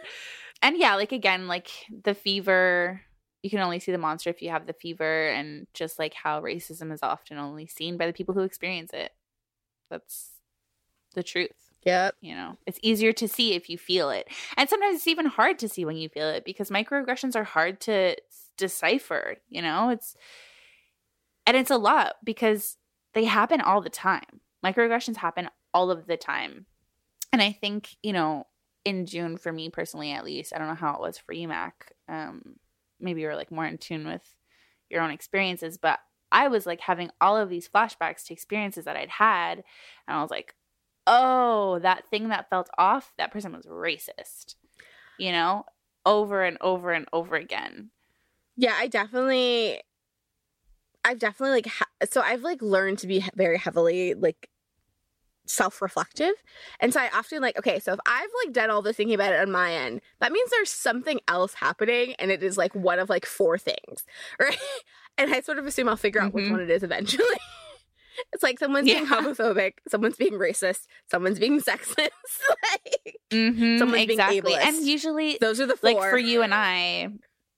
[0.61, 1.69] And yeah, like again, like
[2.03, 3.01] the fever.
[3.43, 6.41] You can only see the monster if you have the fever, and just like how
[6.41, 9.11] racism is often only seen by the people who experience it.
[9.91, 10.31] That's
[11.13, 11.51] the truth.
[11.85, 12.15] Yep.
[12.21, 14.27] You know, it's easier to see if you feel it.
[14.57, 17.79] And sometimes it's even hard to see when you feel it because microaggressions are hard
[17.81, 18.15] to
[18.57, 19.89] decipher, you know?
[19.89, 20.15] It's
[21.45, 22.77] and it's a lot because
[23.13, 24.41] they happen all the time.
[24.65, 26.65] Microaggressions happen all of the time.
[27.31, 28.47] And I think, you know,
[28.85, 31.47] in June for me personally at least, I don't know how it was for you,
[31.47, 31.91] Mac.
[32.07, 32.55] Um,
[32.99, 34.23] maybe you're like more in tune with
[34.89, 35.99] your own experiences, but
[36.31, 39.63] I was like having all of these flashbacks to experiences that I'd had,
[40.07, 40.55] and I was like,
[41.07, 44.55] oh, that thing that felt off, that person was racist,
[45.17, 45.65] you know,
[46.05, 47.89] over and over and over again.
[48.57, 49.81] Yeah, I definitely,
[51.03, 54.49] I've definitely like, ha- so I've like learned to be very heavily like
[55.45, 56.33] self reflective.
[56.79, 59.33] And so I often like, okay, so if I've like done all this thinking about
[59.33, 62.99] it on my end, that means there's something else happening and it is like one
[62.99, 64.05] of like four things,
[64.39, 64.57] right?
[65.17, 66.37] And I sort of assume I'll figure out mm-hmm.
[66.37, 67.25] which one it is eventually.
[68.31, 68.99] It's like someone's yeah.
[68.99, 71.97] being homophobic, someone's being racist, someone's being sexist,
[72.49, 74.41] like mm-hmm, someone's exactly.
[74.41, 74.65] being ableist.
[74.65, 75.93] And usually, those are the four.
[75.93, 77.09] Like for you and I,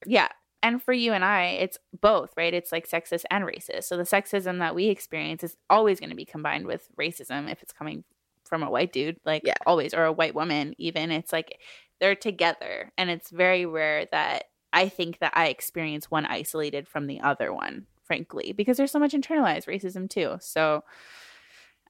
[0.06, 0.28] yeah.
[0.62, 2.52] And for you and I, it's both, right?
[2.52, 3.84] It's like sexist and racist.
[3.84, 7.62] So the sexism that we experience is always going to be combined with racism if
[7.62, 8.04] it's coming
[8.44, 9.54] from a white dude, like yeah.
[9.66, 11.12] always, or a white woman, even.
[11.12, 11.60] It's like
[12.00, 12.92] they're together.
[12.98, 17.52] And it's very rare that I think that I experience one isolated from the other
[17.52, 20.38] one, frankly, because there's so much internalized racism too.
[20.40, 20.82] So,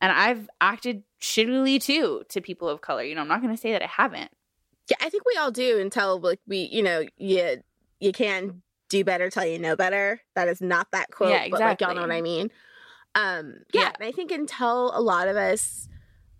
[0.00, 3.02] and I've acted shittily too to people of color.
[3.02, 4.30] You know, I'm not going to say that I haven't.
[4.90, 7.62] Yeah, I think we all do until like we, you know, you
[8.00, 10.20] you can do better till you know better.
[10.34, 11.50] That is not that quote, yeah, exactly.
[11.50, 12.50] but like y'all know what I mean.
[13.14, 13.92] Um, yeah, yeah.
[13.98, 15.88] and I think until a lot of us,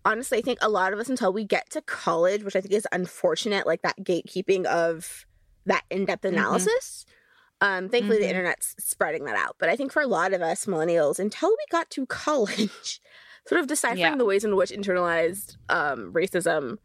[0.04, 2.74] honestly, I think a lot of us until we get to college, which I think
[2.74, 5.26] is unfortunate, like that gatekeeping of
[5.66, 6.36] that in-depth mm-hmm.
[6.36, 7.04] analysis.
[7.06, 7.14] Mm-hmm
[7.60, 8.22] um, thankfully, mm-hmm.
[8.24, 9.56] the internet's spreading that out.
[9.58, 13.00] But I think for a lot of us millennials, until we got to college,
[13.46, 14.16] sort of deciphering yeah.
[14.16, 16.76] the ways in which internalized um, racism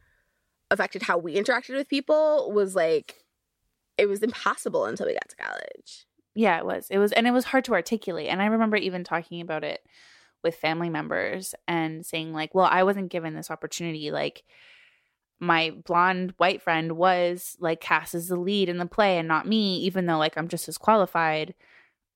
[0.71, 3.22] affected how we interacted with people was like,
[3.97, 6.05] it was impossible until we got to college.
[6.35, 6.87] Yeah, it was.
[6.89, 8.27] It was, and it was hard to articulate.
[8.27, 9.81] And I remember even talking about it
[10.43, 14.11] with family members and saying, like, well, I wasn't given this opportunity.
[14.11, 14.43] Like,
[15.43, 19.47] my blonde white friend was like cast as the lead in the play and not
[19.47, 21.53] me even though like i'm just as qualified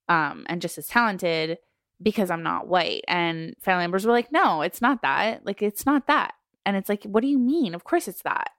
[0.07, 1.57] um and just as talented
[2.01, 5.85] because i'm not white and family members were like no it's not that like it's
[5.85, 6.35] not that
[6.65, 8.51] and it's like what do you mean of course it's that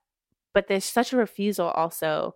[0.53, 2.35] but there's such a refusal also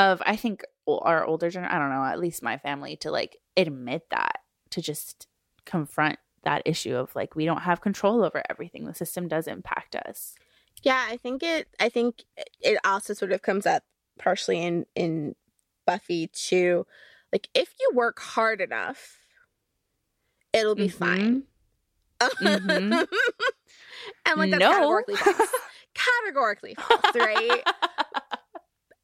[0.00, 3.36] of i think our older generation i don't know at least my family to like
[3.56, 5.28] admit that to just
[5.64, 9.94] confront that issue of like we don't have control over everything the system does impact
[9.94, 10.34] us
[10.82, 12.24] yeah, I think it I think
[12.60, 13.82] it also sort of comes up
[14.18, 15.34] partially in in
[15.86, 16.86] Buffy too.
[17.32, 19.18] Like if you work hard enough,
[20.52, 21.04] it'll be mm-hmm.
[21.04, 21.42] fine.
[22.20, 22.92] Mm-hmm.
[24.26, 24.70] and like that's no.
[24.70, 25.48] categorically false.
[25.94, 27.62] categorically false, right?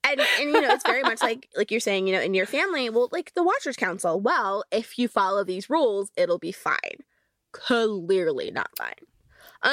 [0.07, 2.47] and and you know it's very much like like you're saying you know in your
[2.47, 7.05] family well like the watchers council well if you follow these rules it'll be fine
[7.53, 8.93] clearly not fine
[9.65, 9.73] you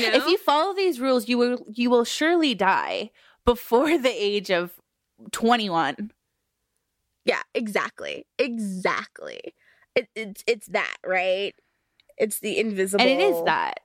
[0.00, 3.10] know, if you follow these rules, you will you will surely die
[3.44, 4.80] before the age of
[5.30, 6.12] twenty one.
[7.24, 9.54] Yeah, exactly, exactly.
[9.94, 11.54] It, it's it's that right.
[12.16, 13.80] It's the invisible, and it is that.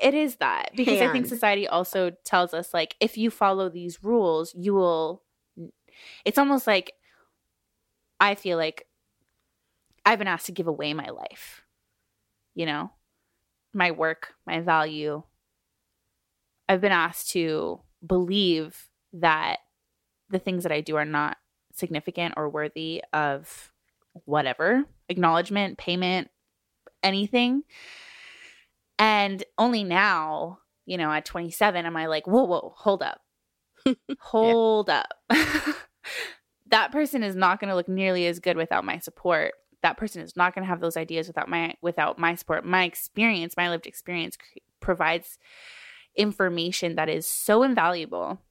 [0.00, 1.10] It is that because hand.
[1.10, 5.22] I think society also tells us like if you follow these rules, you will.
[6.24, 6.92] It's almost like
[8.20, 8.86] I feel like
[10.06, 11.62] I've been asked to give away my life
[12.58, 12.90] you know,
[13.72, 15.22] my work, my value.
[16.68, 19.58] I've been asked to believe that
[20.28, 21.36] the things that I do are not
[21.72, 23.72] significant or worthy of
[24.24, 26.30] whatever acknowledgement, payment,
[27.04, 27.62] anything.
[28.98, 33.20] And only now, you know, at 27, am I like, whoa, whoa, hold up.
[34.18, 35.14] hold up.
[36.70, 39.52] that person is not going to look nearly as good without my support.
[39.82, 42.64] That person is not going to have those ideas without my without my support.
[42.64, 45.38] My experience my lived experience cr- provides
[46.16, 48.42] information that is so invaluable.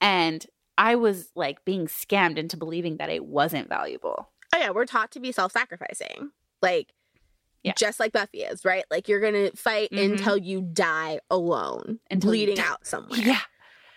[0.00, 0.44] And
[0.76, 4.30] i was like being scammed into believing that it wasn't valuable.
[4.54, 6.30] Oh yeah we're taught to be self-sacrificing.
[6.60, 6.92] Like
[7.64, 7.72] Yeah.
[7.78, 8.84] just like Buffy is, right?
[8.90, 10.12] Like you're gonna fight Mhm.
[10.12, 13.18] until you die alone, Until bleeding out somewhere.
[13.20, 13.40] Yeah.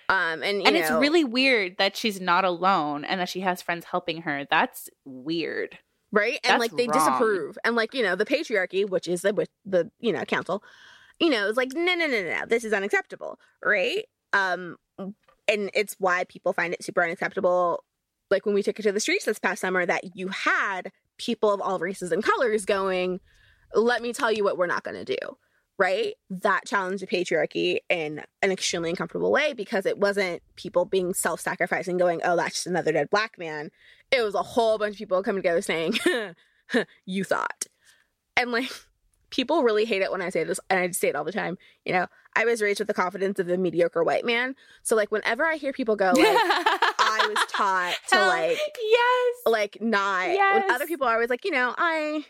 [0.10, 3.62] Um, and you And it's really weird that she's not alone and that she has
[3.62, 4.46] friends helping her.
[4.50, 5.78] That's weird.
[6.14, 6.94] right and That's like they wrong.
[6.98, 10.64] disapprove and like you know the patriarchy which is the with the you know council
[11.20, 14.78] you know is like no no no no no this is unacceptable right um
[15.50, 17.84] and it's why people find it super unacceptable
[18.32, 21.52] like when we took it to the streets this past summer that you had people
[21.54, 23.20] of all races and colors going
[23.74, 25.38] let me tell you what we're not going to do
[25.80, 31.14] right that challenged the patriarchy in an extremely uncomfortable way because it wasn't people being
[31.14, 33.70] self-sacrificing going oh that's just another dead black man
[34.12, 35.94] it was a whole bunch of people coming together saying
[37.06, 37.68] you thought
[38.36, 38.72] and like
[39.30, 41.58] people really hate it when i say this and i say it all the time
[41.86, 45.12] you know i was raised with the confidence of a mediocre white man so like
[45.12, 49.36] whenever i hear people go like i was taught to like yes.
[49.46, 50.72] like not when Yes.
[50.72, 52.26] other people are always like you know i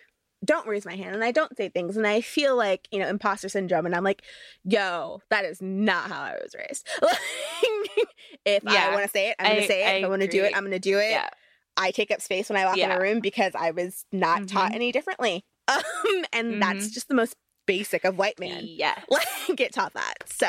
[0.46, 3.08] don't raise my hand and i don't say things and i feel like you know
[3.08, 4.22] imposter syndrome and i'm like
[4.64, 6.88] yo that is not how i was raised.
[7.02, 8.08] Like,
[8.46, 9.88] if i want to say it i'm gonna say it.
[9.88, 11.10] I if i want to do it i'm gonna do it.
[11.12, 11.30] Yeah.
[11.76, 14.72] i take up space when i walk in a room because i was not taught
[14.72, 14.76] Mhm.
[14.76, 15.44] any differently.
[15.70, 17.36] Um and that's just the most
[17.66, 18.96] basic of white man Yeah.
[19.10, 19.28] like
[19.58, 20.48] get taught that so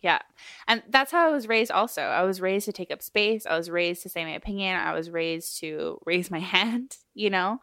[0.00, 0.20] Yeah.
[0.68, 2.02] And that's how I was raised also.
[2.02, 3.46] I was raised to take up space.
[3.46, 4.76] I was raised to say my opinion.
[4.76, 7.60] I was raised to raise my hand, you know?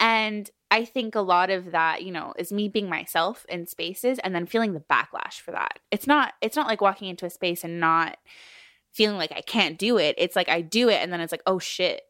[0.00, 4.18] And I think a lot of that, you know, is me being myself in spaces
[4.20, 5.80] and then feeling the backlash for that.
[5.90, 8.16] It's not it's not like walking into a space and not
[8.92, 10.14] feeling like I can't do it.
[10.18, 12.02] It's like I do it and then it's like, "Oh shit.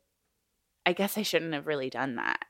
[0.86, 2.44] I guess I shouldn't have really done that."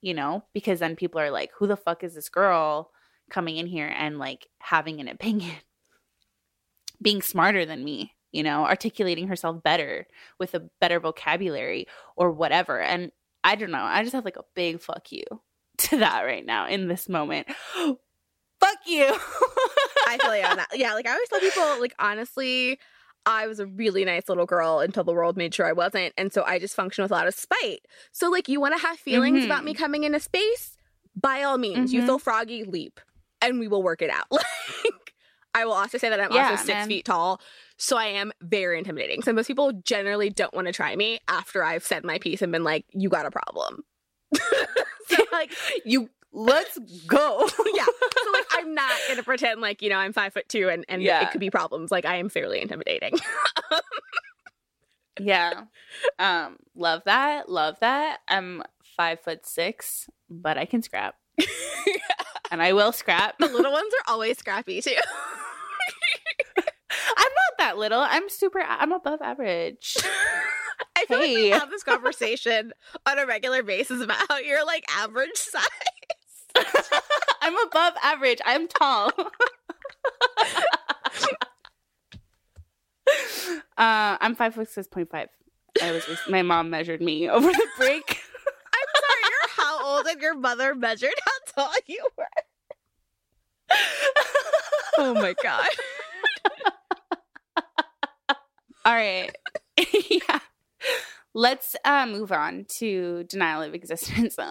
[0.00, 0.44] You know?
[0.54, 2.90] Because then people are like, "Who the fuck is this girl
[3.30, 5.56] coming in here and like having an opinion?"
[7.02, 10.06] Being smarter than me, you know, articulating herself better
[10.38, 11.86] with a better vocabulary
[12.16, 12.80] or whatever.
[12.80, 13.10] And
[13.44, 13.82] I don't know.
[13.82, 15.24] I just have like a big fuck you
[15.78, 17.46] to that right now in this moment.
[18.60, 19.06] fuck you.
[20.06, 20.68] I feel you on that.
[20.74, 22.78] Yeah, like I always tell people, like honestly,
[23.26, 26.32] I was a really nice little girl until the world made sure I wasn't, and
[26.32, 27.80] so I just function with a lot of spite.
[28.12, 29.46] So like, you want to have feelings Mhm.
[29.46, 30.76] about me coming into space?
[31.14, 32.06] By all means, you Mhm.
[32.06, 33.00] feel froggy, leap,
[33.42, 34.26] and we will work it out.
[34.30, 34.94] Like,
[35.54, 36.88] I will also say that I'm Yeah, also six man.
[36.88, 37.40] feet tall,
[37.76, 39.22] so I am very intimidating.
[39.22, 42.52] So most people generally don't want to try me after I've said my piece and
[42.52, 43.82] been like, "You got a problem."
[45.08, 45.52] so like,
[45.84, 46.78] you let's
[47.08, 47.48] go.
[47.74, 47.84] yeah.
[47.84, 51.02] So like I'm not gonna pretend like, you know, I'm five foot two and, and
[51.02, 51.22] Yeah.
[51.24, 51.90] it could be problems.
[51.90, 53.14] Like I am fairly intimidating.
[55.18, 55.64] yeah.
[56.18, 57.48] Um, love that.
[57.48, 58.18] Love that.
[58.28, 58.62] I'm
[58.96, 61.16] five foot six, but I can scrap.
[62.50, 63.38] And I will scrap.
[63.38, 64.90] the little ones are always scrappy too.
[66.58, 66.64] I'm
[67.16, 68.00] not that little.
[68.00, 69.96] I'm super I'm above average.
[70.96, 72.72] I feel like we have this conversation
[73.06, 75.64] on a regular basis about how you're like average size.
[77.40, 78.38] I'm above average.
[78.44, 79.12] I'm tall.
[83.76, 85.28] uh, I'm five foot six point five.
[85.82, 88.18] I was my mom measured me over the break.
[88.66, 92.19] I'm sorry, you're how old and your mother measured how tall you were.
[95.02, 95.66] Oh my god.
[98.84, 99.30] All right,
[100.10, 100.40] yeah.
[101.32, 104.36] Let's uh, move on to denial of existence.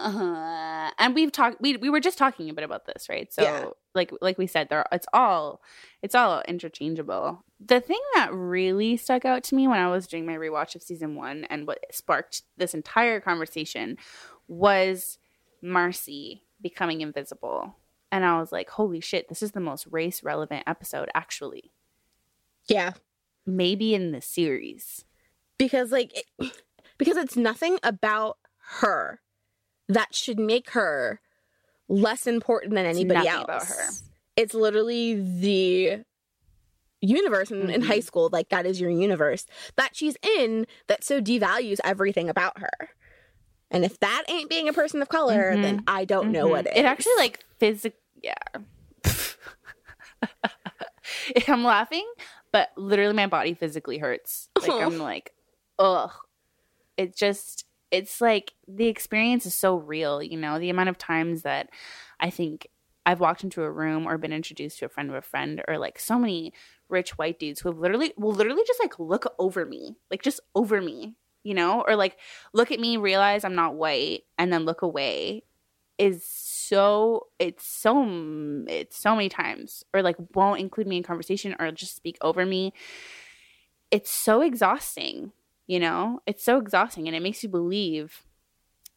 [0.80, 1.60] Uh, and we've talked.
[1.60, 3.30] We we were just talking a bit about this, right?
[3.32, 3.66] So, Yeah.
[3.94, 5.60] like like we said, there it's all
[6.02, 7.44] it's all interchangeable.
[7.64, 10.82] The thing that really stuck out to me when I was doing my rewatch of
[10.82, 13.98] season one and what sparked this entire conversation
[14.48, 15.18] was
[15.62, 17.76] Marcy becoming invisible.
[18.12, 21.72] And I was like, holy shit, this is the most race relevant episode, actually.
[22.66, 22.92] Yeah.
[23.46, 25.04] Maybe in the series.
[25.58, 26.52] because like it,
[26.98, 28.38] because it's nothing about
[28.80, 29.20] her
[29.88, 31.20] that should make her
[31.88, 33.88] less important than anybody else about her.
[34.36, 36.04] it's literally the
[37.00, 37.86] universe in, in Mhm.
[37.86, 39.46] high school like that is your universe
[39.76, 42.90] that she's in that so devalues everything about her
[43.70, 45.62] and if that ain't being a person of color mm-hmm.
[45.62, 46.50] then i don't know mm-hmm.
[46.50, 48.34] what is It actually like physic yeah.
[51.48, 52.06] I'm laughing,
[52.52, 54.48] but literally my body physically hurts.
[54.60, 55.32] Like I'm like,
[55.78, 56.12] ugh.
[56.96, 61.42] It just it's like the experience is so real, you know, the amount of times
[61.42, 61.70] that
[62.20, 62.68] I think
[63.06, 65.78] I've walked into a room or been introduced to a friend of a friend or
[65.78, 66.52] like so many
[66.88, 69.96] rich white dudes who have literally will literally just like look over me.
[70.10, 71.84] Like just over me, you know?
[71.86, 72.16] Or like
[72.52, 75.44] look at me, realize I'm not white, and then look away
[75.98, 81.54] is so it's so it's so many times or like won't include me in conversation
[81.58, 82.72] or just speak over me
[83.90, 85.30] it's so exhausting
[85.66, 88.22] you know it's so exhausting and it makes you believe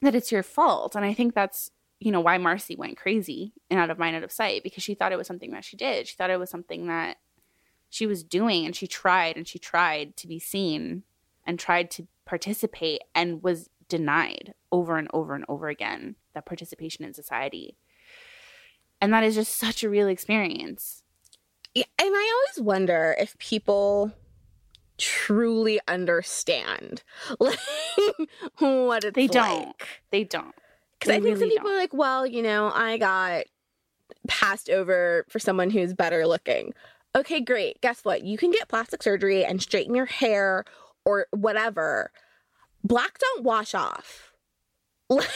[0.02, 1.72] that it's your fault and i think that's
[2.04, 4.94] you know, why Marcy went crazy and out of mind, out of sight because she
[4.94, 6.06] thought it was something that she did.
[6.06, 7.16] She thought it was something that
[7.90, 11.04] she was doing and she tried and she tried to be seen
[11.46, 17.06] and tried to participate and was denied over and over and over again that participation
[17.06, 17.78] in society.
[19.02, 21.04] And that is just such a real experience.
[21.76, 24.14] Yeah, and I always wonder if people
[24.98, 27.04] truly understand
[27.40, 27.60] like
[28.60, 29.66] what it's They don't.
[29.68, 29.88] like.
[30.12, 30.54] They don't.
[31.00, 33.44] Because I think some really people are like, well, you know, I got
[34.28, 36.74] passed over for someone who's better looking.
[37.16, 37.82] Okay, great.
[37.82, 38.24] Guess what?
[38.24, 40.64] You can get plastic surgery and straighten your hair
[41.06, 42.12] or whatever.
[42.84, 44.32] Black don't wash off.
[45.10, 45.28] Like,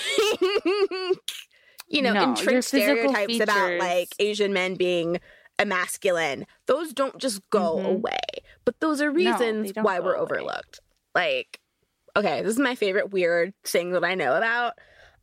[1.90, 5.20] you know, No, entrenched stereotypes about like Asian men being
[5.60, 6.46] emasculine.
[6.66, 7.86] Those don't just go Mhm.
[7.86, 8.20] away.
[8.66, 10.22] But those are reasons don't why we're away.
[10.24, 10.80] overlooked.
[11.16, 11.60] Like,
[12.16, 14.74] okay, this is my favorite weird thing that I know about.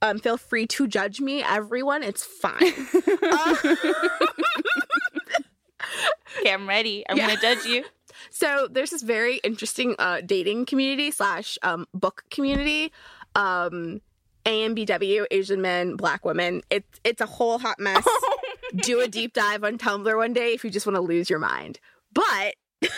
[0.01, 2.03] Um, feel free to judge me, everyone.
[2.03, 2.73] It's fine.
[3.23, 3.57] Uh,
[6.41, 7.05] okay, I'm ready.
[7.09, 7.29] I'm Yeah.
[7.29, 7.85] gonna judge you.
[8.31, 12.93] So there's this very interesting uh, dating community slash um, book community.
[13.35, 14.01] Um,
[14.45, 16.63] AMBW, Asian men, Black women.
[16.71, 18.07] It's it's a whole hot mess.
[18.77, 21.39] Do a deep dive on Tumblr one day if you just want to lose your
[21.39, 21.79] mind.
[22.13, 22.91] But one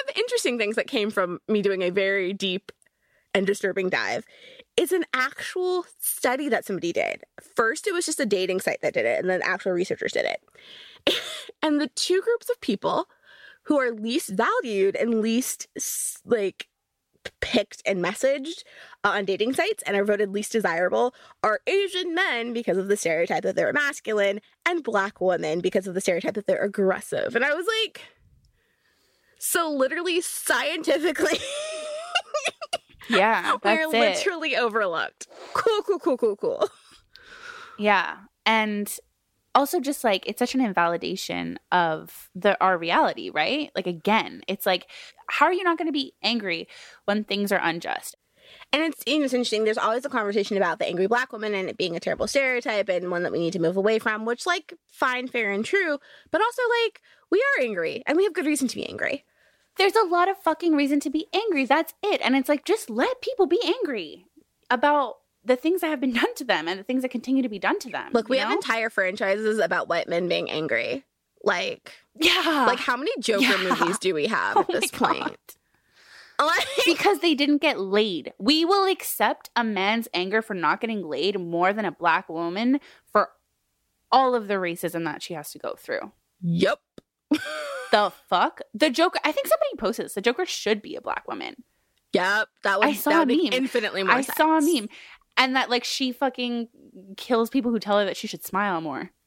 [0.00, 2.72] of the interesting things that came from me doing a very deep
[3.34, 4.26] and disturbing dive
[4.76, 7.22] is an actual study that somebody did.
[7.54, 10.26] First, it was just a dating site that did it, and then actual researchers did
[10.26, 11.20] it.
[11.62, 13.06] and the two groups of people
[13.66, 15.66] who are least valued and least
[16.24, 16.68] like
[17.40, 18.62] picked and messaged
[19.04, 21.12] uh, on dating sites and are voted least desirable
[21.42, 25.94] are Asian men because of the stereotype that they're masculine and black women because of
[25.94, 27.34] the stereotype that they're aggressive.
[27.34, 28.02] And I was like,
[29.38, 31.38] so literally scientifically,
[33.08, 33.98] Yeah, we're that's it.
[34.26, 35.28] literally overlooked.
[35.54, 36.68] Cool, cool, cool, cool, cool.
[37.78, 38.16] Yeah.
[38.44, 38.92] And
[39.56, 43.72] also just like it's such an invalidation of the our reality, right?
[43.74, 44.86] Like again, it's like
[45.28, 46.68] how are you not going to be angry
[47.06, 48.16] when things are unjust?
[48.72, 49.64] And it's, you know, it's interesting.
[49.64, 52.88] There's always a conversation about the angry black woman and it being a terrible stereotype
[52.88, 55.98] and one that we need to move away from, which, like, fine, fair, and true.
[56.30, 57.00] But also, like,
[57.30, 59.24] we are angry and we have good reason to be angry.
[59.76, 61.64] There's a lot of fucking reason to be angry.
[61.64, 62.20] That's it.
[62.22, 64.26] And it's like just let people be angry
[64.70, 65.16] about
[65.46, 67.58] the things that have been done to them and the things that continue to be
[67.58, 68.10] done to them.
[68.12, 71.04] Look, we you have entire franchises about white men being angry.
[71.42, 72.64] Like, yeah.
[72.66, 73.56] like how many Joker Yeah.
[73.78, 75.56] movies do we have Oh at this point?
[76.84, 78.32] Because they didn't get laid.
[78.38, 82.80] We will accept a man's anger for not getting laid more than a black woman
[83.10, 83.30] for
[84.12, 86.12] all of the racism that she has to go through.
[86.42, 86.80] yep.
[87.92, 88.60] The fuck?
[88.74, 90.14] The Joker, I think somebody posted this.
[90.14, 91.62] The Joker should be a black woman.
[92.12, 92.48] Yep.
[92.64, 92.88] That was.
[92.88, 93.38] I saw a meme.
[93.52, 94.36] infinitely more I sense.
[94.36, 94.88] saw a meme.
[95.36, 96.68] And that like she fucking
[97.16, 99.10] kills people who tell her that she should smile more.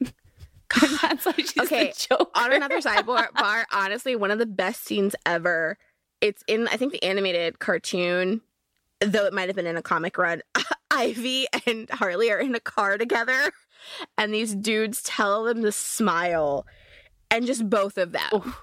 [1.02, 1.92] That's why she's Okay,
[2.34, 5.76] on another sidebar bar honestly one of the best scenes ever
[6.20, 8.40] it's in i think the animated cartoon
[9.00, 10.42] though it might have been in a comic run
[10.90, 13.52] ivy and harley are in a car together
[14.16, 16.66] and these dudes tell them to smile
[17.30, 18.62] and just both of them Oof.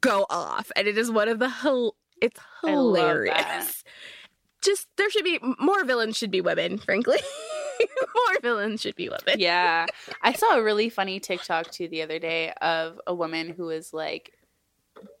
[0.00, 3.46] go off and it is one of the it's I love that.
[3.46, 3.84] hilarious
[4.62, 7.18] just there should be more villains should be women frankly
[7.80, 9.86] more villains should be women yeah.
[10.22, 13.92] I saw a really funny TikTok too the other day of a woman who was
[13.92, 14.32] like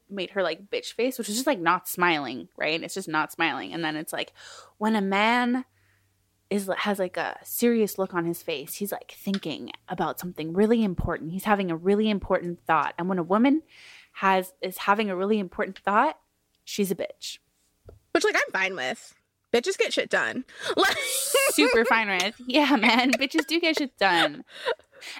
[0.08, 2.82] made her like bitch face, which is just like not smiling, right?
[2.82, 3.72] It's just not smiling.
[3.72, 4.32] And then it's like
[4.78, 5.64] when a man
[6.48, 10.84] is has like a serious look on his face, he's like thinking about something really
[10.84, 11.32] important.
[11.32, 12.94] He's having a really important thought.
[12.98, 13.62] And when a woman
[14.14, 16.18] has is having a really important thought,
[16.64, 17.38] she's a bitch.
[18.12, 19.14] which like i'm fine with
[19.60, 20.44] bitches get shit done
[21.50, 22.34] super fine with.
[22.46, 23.12] Yeah, man.
[23.12, 24.44] Bitches do get shit done.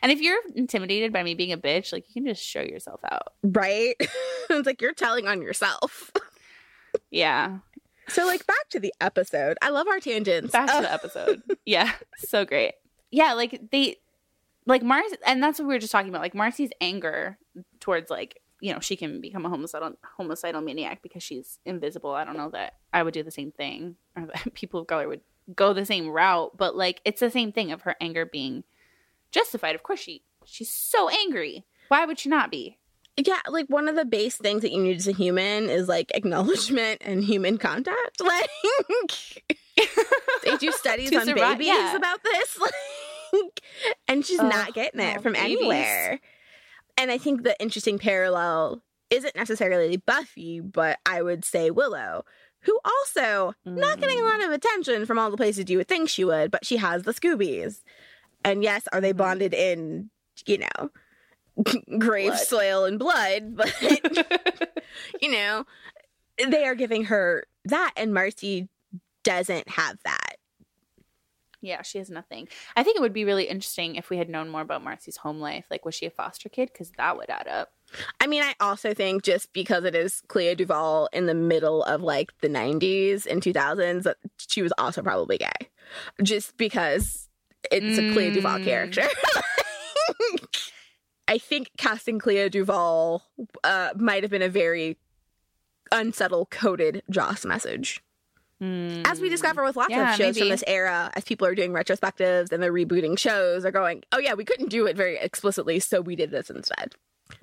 [0.03, 3.01] And if you're intimidated by me being a bitch, like you can just show yourself
[3.11, 3.34] out.
[3.43, 3.95] right?
[4.51, 6.11] it's like you're telling on yourself.
[7.11, 7.59] Yeah.
[8.09, 9.59] So, like, back to the episode.
[9.61, 10.51] I love our tangents.
[10.51, 11.43] Back to Oh, the episode.
[11.66, 11.93] Yeah.
[12.18, 12.72] So great.
[13.11, 13.97] Yeah, like they
[14.66, 16.22] like Marcy and that's what we were just talking about.
[16.22, 17.39] Like Marcy's anger
[17.80, 22.11] towards like, you know, she can become a homicidal homicidal maniac because she's invisible.
[22.13, 25.09] I don't know that I would do the same thing or that people of color
[25.09, 25.21] would
[25.55, 28.65] go the same route, but like it's the same thing of her anger being
[29.31, 29.75] justified.
[29.75, 31.65] Of course she she's so angry.
[31.89, 32.79] Why would she not be?
[33.19, 36.13] yeah, like one of the base things that you need as a human is like
[36.15, 38.21] acknowledgement and human contact.
[38.21, 38.51] Like,
[40.43, 41.97] they do studies on survive- babies yeah.
[41.97, 43.61] about this, like,
[44.09, 45.59] and she's not getting it from babies.
[45.59, 46.21] anywhere.
[46.97, 52.25] And I think the interesting parallel isn't necessarily Buffy, but I would say Willow,
[52.61, 54.31] who also not getting a mm.
[54.31, 57.03] lot of attention from all the places you would think she would, but she has
[57.03, 57.83] the Scoobies.
[58.45, 59.19] And yes, are they mm.
[59.19, 60.11] bonded in,
[60.47, 60.91] you know,
[61.99, 62.41] grave Blood.
[62.41, 63.75] soil and blood, but
[65.23, 65.65] you know,
[66.49, 68.69] they are giving her that, and Marcy
[69.25, 70.26] doesn't have that.
[71.67, 72.49] Yeah, she has nothing.
[72.77, 75.41] I think it would be really interesting if we had known more about Marcy's home
[75.41, 75.67] life.
[75.71, 76.71] Like, was she a foster kid?
[76.73, 77.73] Because that would add up.
[78.21, 82.03] I mean, I also think just because it is Clea DuVall in the middle of
[82.03, 84.12] like the 90s and 2000s,
[84.49, 85.69] she was also probably gay.
[86.23, 87.29] Just because
[87.73, 88.64] it's a Clea DuVall Mm.
[88.64, 89.03] character.
[91.29, 93.21] I think casting Clea DuVall
[93.64, 94.97] uh, might have been a very
[95.91, 98.01] unsubtle coded Joss message.
[98.61, 101.73] As we discover with lots Yeah, of shows from this era, as people are doing
[101.73, 105.79] retrospectives and they're rebooting shows, they're going, "Oh yeah, we couldn't do it very explicitly,
[105.79, 106.95] so we did this instead."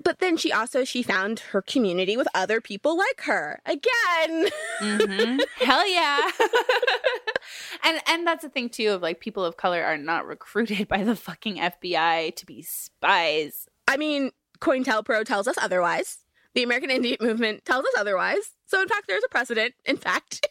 [0.02, 4.48] But then she also she found her community with other people like her again.
[4.80, 5.40] Mhm.
[5.58, 6.30] Hell yeah.
[7.84, 11.04] and and that's the thing too of like people of color are not recruited by
[11.04, 13.68] the fucking FBI to be spies.
[13.86, 16.18] I mean, COINTELPRO tells us otherwise.
[16.54, 18.52] The American Indian Movement tells us otherwise.
[18.66, 19.74] So in fact, there's a precedent.
[19.84, 20.46] In fact,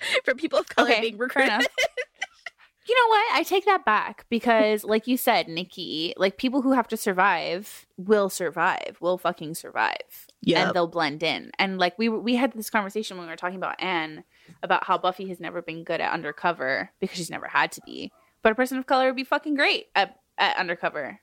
[0.24, 1.66] for people of color Okay, being recruited.
[2.84, 3.34] You know what?
[3.34, 7.86] I take that back because, like you said, Nikki, like people who have to survive
[7.96, 10.58] will survive, will fucking survive, Yep.
[10.66, 11.52] and they'll blend in.
[11.60, 14.24] And like we we had this conversation when we were talking about Anne
[14.64, 18.10] about how Buffy has never been good at undercover because she's never had to be,
[18.42, 21.20] but a person of color would be fucking great at, at undercover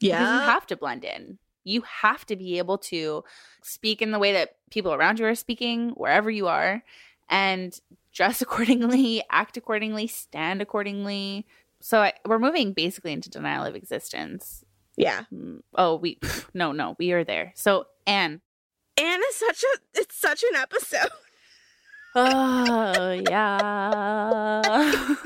[0.00, 1.38] because you have to blend in.
[1.62, 3.22] You have to be able to
[3.62, 6.82] speak in the way that people around you are speaking, wherever you are,
[7.28, 7.78] and
[8.12, 11.46] dress accordingly, act accordingly, stand accordingly.
[11.80, 14.64] So I, we're moving basically into denial of existence.
[14.96, 15.24] Yeah.
[15.32, 16.18] Mm, Oh, we
[16.54, 17.52] no, no, we are there.
[17.54, 18.40] So Anne.
[19.00, 21.10] Anne is such a it's such an episode.
[22.14, 24.60] Oh yeah.
[24.62, 25.16] I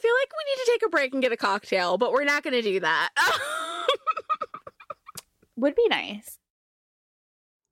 [0.00, 2.42] feel like we need to take a break and get a cocktail, but we're not
[2.42, 3.10] going to do that.
[5.56, 6.38] Would be nice.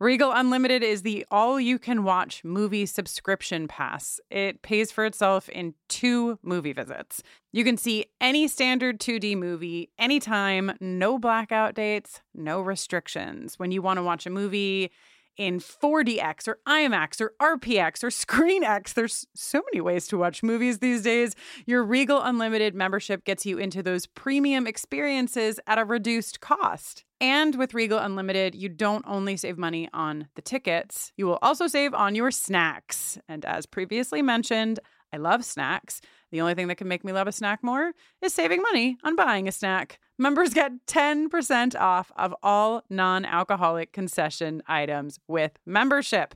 [0.00, 4.18] Regal Unlimited is the all you can watch movie subscription pass.
[4.30, 7.22] It pays for itself in two movie visits.
[7.52, 13.58] You can see any standard 2D movie anytime, no blackout dates, no restrictions.
[13.58, 14.90] When you want to watch a movie,
[15.36, 18.92] in 4DX or IMAX or RPX or ScreenX.
[18.92, 21.34] There's so many ways to watch movies these days.
[21.64, 27.04] Your Regal Unlimited membership gets you into those premium experiences at a reduced cost.
[27.20, 31.66] And with Regal Unlimited, you don't only save money on the tickets, you will also
[31.66, 33.18] save on your snacks.
[33.28, 34.80] And as previously mentioned,
[35.12, 36.00] I love snacks.
[36.30, 37.92] The only thing that can make me love a snack more
[38.22, 39.98] is saving money on buying a snack.
[40.18, 46.34] Members get 10% off of all non alcoholic concession items with membership.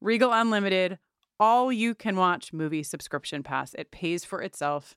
[0.00, 0.98] Regal Unlimited,
[1.38, 3.74] all you can watch movie subscription pass.
[3.74, 4.96] It pays for itself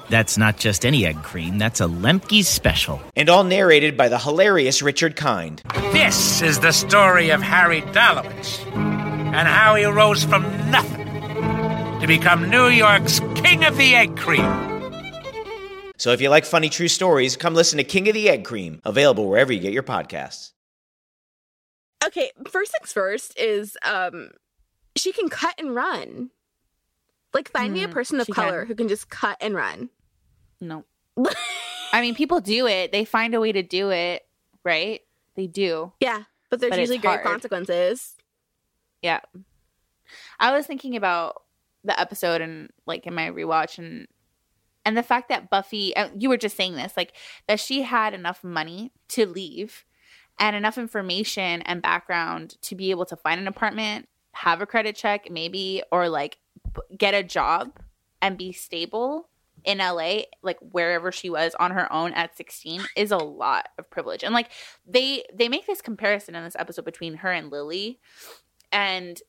[0.11, 3.01] That's not just any egg cream, that's a Lemke's special.
[3.15, 5.63] and all narrated by the hilarious Richard Kind.
[5.93, 11.07] This is the story of Harry Dalowitz and how he rose from nothing
[12.01, 14.43] to become New York's King of the Egg Cream.
[15.97, 18.81] So if you like funny true stories, come listen to King of the Egg Cream,
[18.83, 20.51] available wherever you get your podcasts.
[22.05, 24.31] okay, first things first is um
[24.97, 26.31] she can cut and run.
[27.33, 28.67] Like find me a Mhm, person of color can.
[28.67, 29.89] who can just cut and run.
[30.61, 30.85] No.
[31.93, 32.91] I mean, people do it.
[32.91, 34.25] They find a way to do it,
[34.63, 35.01] right?
[35.35, 35.91] They do.
[35.99, 37.25] Yeah, but there's But usually great hard.
[37.25, 38.15] consequences.
[39.01, 39.21] Yeah.
[40.39, 41.41] I was thinking about
[41.83, 44.07] the episode and like in my rewatch and
[44.85, 47.13] and the fact that Buffy uh, you were just saying this like
[47.47, 49.85] that she had enough money to leave
[50.39, 54.95] and enough information and background to be able to find an apartment, have a credit
[54.95, 56.37] check maybe or like
[56.97, 57.79] get a job
[58.21, 59.29] and be stable
[59.63, 63.89] in LA like wherever she was on her own at 16 is a lot of
[63.89, 64.23] privilege.
[64.23, 64.49] And like
[64.85, 67.99] they they make this comparison in this episode between her and Lily
[68.71, 69.21] and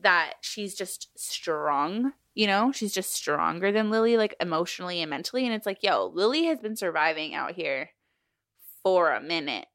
[0.00, 2.70] that she's just strong you know?
[2.70, 5.44] She's just stronger than lily like emotionally and mentally.
[5.44, 7.90] And it's like yo lily has been surviving out here
[8.84, 9.66] for a minute.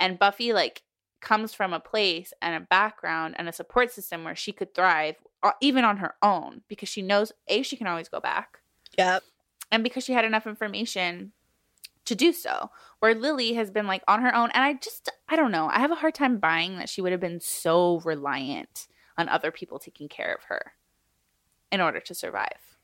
[0.00, 0.82] And buffy like
[1.20, 5.16] comes from a place and a background and a support system where she could thrive
[5.42, 8.60] uh, even on her own because she knows a she can always go back
[8.98, 9.22] Yep.
[9.70, 11.32] and because she had enough information
[12.04, 15.36] to do so where lily has been like on her own and i just i
[15.36, 18.86] don't know i have a hard time buying that she would have been so reliant
[19.16, 20.72] on other people taking care of her
[21.72, 22.74] in order to survive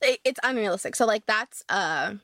[0.00, 0.96] it's unrealistic.
[0.96, 2.14] So like that's uh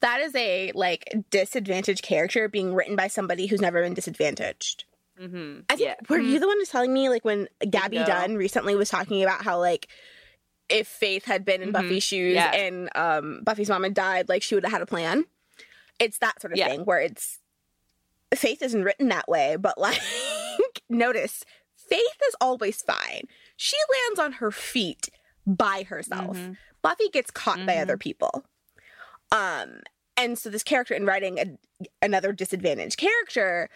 [0.00, 4.84] that is a like disadvantaged character being written by somebody who's never been disadvantaged.
[5.20, 5.60] mm-hmm.
[5.68, 8.90] I think were you the one who's telling me like when Gabby Dunn recently was
[8.90, 9.88] talking about how like
[10.68, 11.72] if Faith had been in Mhm.
[11.72, 12.50] Buffy's shoes Yeah.
[12.52, 15.24] and um Buffy's mom had died, like she would have had a plan.
[15.98, 16.68] It's that sort of Yeah.
[16.68, 17.38] thing where it's
[18.34, 20.00] Faith isn't written that way, but like
[20.88, 21.44] notice
[21.76, 23.22] Faith is always fine.
[23.56, 25.08] She lands on her feet
[25.46, 26.36] by herself.
[26.36, 26.56] Mhm.
[26.82, 27.82] Buffy gets caught by Mhm.
[27.82, 28.44] other people.
[29.32, 29.80] Um
[30.16, 33.68] and so this character in writing a, another disadvantaged character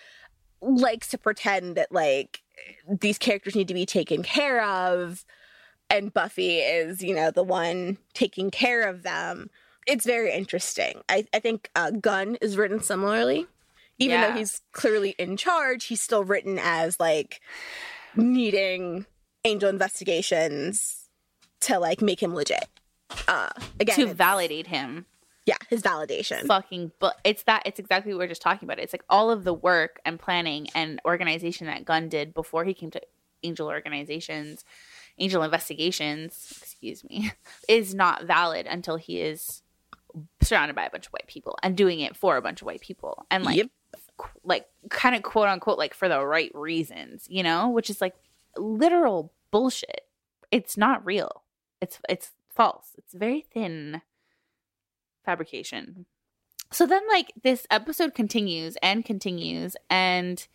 [0.62, 2.42] likes to pretend that like
[2.88, 5.24] these characters need to be taken care of
[5.90, 9.50] and Buffy is, you know, the one taking care of them.
[9.86, 11.02] It's very interesting.
[11.08, 13.46] I, I think uh, Gunn is written similarly.
[13.98, 17.42] Even though he's clearly in charge, he's still written as like
[18.16, 19.04] needing
[19.44, 21.04] angel investigations
[21.60, 22.66] to like make him legit.
[23.28, 25.04] Uh again, to validate him
[25.46, 26.46] yeah, his validation.
[26.46, 29.42] fucking but it's that it's exactly what we're just talking about it's like all of
[29.42, 33.00] the work and planning and organization that gunn did before he came to
[33.42, 34.64] angel organizations
[35.20, 37.30] angel investigations excuse me
[37.68, 39.62] is not valid until he is
[40.42, 42.80] surrounded by a bunch of white people and doing it for a bunch of white
[42.80, 43.24] people.
[43.30, 43.66] And like Yep.
[44.16, 48.00] qu- like kind of quote unquote like for the right reasons you know which is
[48.00, 48.14] like
[48.56, 50.02] literal bullshit.
[50.50, 51.42] It's not real.
[51.80, 52.96] It's it's false.
[52.98, 54.02] It's very thin
[55.24, 56.06] fabrication.
[56.72, 60.46] So then like this episode continues and continues and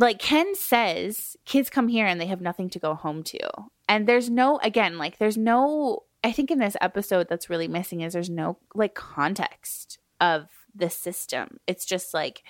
[0.00, 3.38] like Ken says kids come here and they have nothing to go home to.
[3.88, 8.00] And there's no again like there's no I think in this episode that's really missing
[8.00, 11.58] is there's no like context of the system.
[11.66, 12.42] It's just like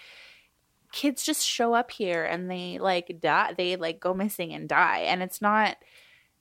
[0.93, 5.01] kids just show up here and they like die they like go missing and die
[5.01, 5.77] and it's not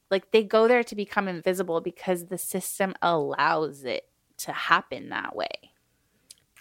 [0.10, 5.36] like they go there to become invisible because the system allows it to happen that
[5.36, 5.72] way.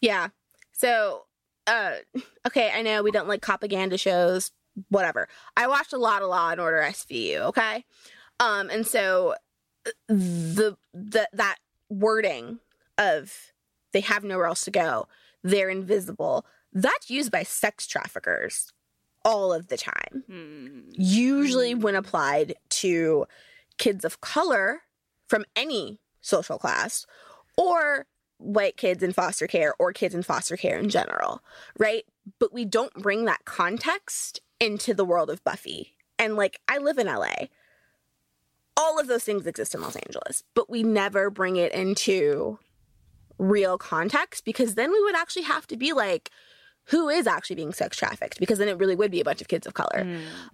[0.01, 0.29] Yeah.
[0.73, 1.25] So,
[1.69, 1.93] uh,
[2.47, 4.51] okay, I know we don't like propaganda shows,
[4.89, 5.29] whatever.
[5.57, 7.85] I watched a lot of Law and Order SVU, okay?
[8.41, 9.35] Um, and so
[10.09, 11.57] the the that
[11.89, 12.59] wording
[12.97, 13.53] of
[13.93, 15.09] they have nowhere else to go,
[15.43, 18.73] they're invisible, that's used by sex traffickers
[19.25, 20.25] all of the time.
[20.27, 20.81] Hmm.
[20.93, 23.27] Usually when applied to
[23.79, 24.83] kids of color
[25.27, 27.07] from any social class
[27.57, 28.07] or
[28.39, 31.43] white kids in foster care or kids in foster care in general,
[31.79, 32.05] right?
[32.39, 35.97] But we don't bring that context into the world of Buffy.
[36.19, 37.47] And like, I live in LA.
[38.77, 42.59] All of those things exist in Los Angeles, but we never bring it into
[43.39, 46.31] real context because then we would actually have to be like,
[46.89, 48.39] who is actually being sex trafficked?
[48.41, 50.07] Because then it really would be a bunch of kids of color.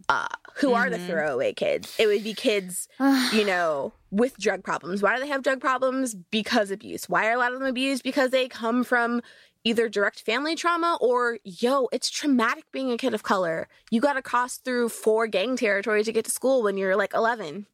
[0.08, 0.26] Uh,
[0.56, 1.06] who are the Mhm.
[1.06, 1.94] throwaway kids?
[1.98, 2.88] It would be kids
[3.32, 5.02] you know, with drug problems.
[5.02, 6.14] Why do they have drug problems?
[6.14, 7.08] Because abuse.
[7.08, 8.02] Why are a lot of them abused?
[8.02, 9.20] Because they come from
[9.66, 13.66] either direct family trauma or, yo, it's traumatic being a kid of color.
[13.90, 17.14] You got to cross through four gang territory to get to school when you're like
[17.14, 17.66] 11.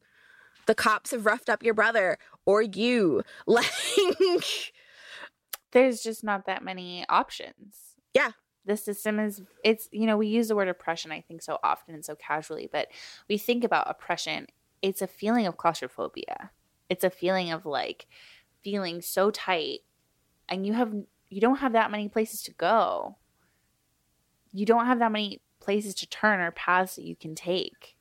[0.67, 3.23] The cops have roughed up your brother or you.
[3.47, 3.67] Like,
[5.73, 7.77] There's just not that many options.
[8.15, 8.33] Yeah.
[8.67, 11.95] The system is it's you know, we use the word oppression I think so often
[11.95, 12.89] and so casually, but
[13.29, 14.47] we think about oppression,
[14.83, 16.51] it's a feeling of claustrophobia.
[16.89, 18.07] It's a feeling of like
[18.63, 19.81] feeling so tight
[20.49, 20.93] and you have
[21.29, 23.17] you don't have that many places to go.
[24.53, 27.97] You don't have that many places to turn or paths that you can take.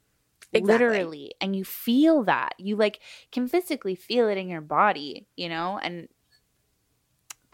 [0.51, 0.87] Exactly.
[0.87, 3.01] literally and you feel that you like
[3.31, 6.07] can physically feel it in your body you know and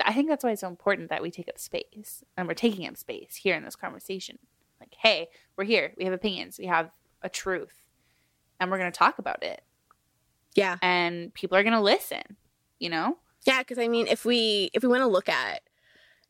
[0.04, 2.88] i think that's why it's so important that we take up space and we're taking
[2.88, 4.39] up space here in this conversation.
[4.80, 5.28] Like hey
[5.58, 5.93] we're here.
[5.98, 6.58] We have opinions.
[6.60, 6.91] We have
[7.22, 7.82] a truth.
[8.60, 9.64] And we're going to talk about it.
[10.54, 10.78] Yeah.
[10.82, 12.38] and people are going to listen
[12.80, 13.18] you know?
[13.46, 15.62] Yeah, because I mean, if we if we want to look at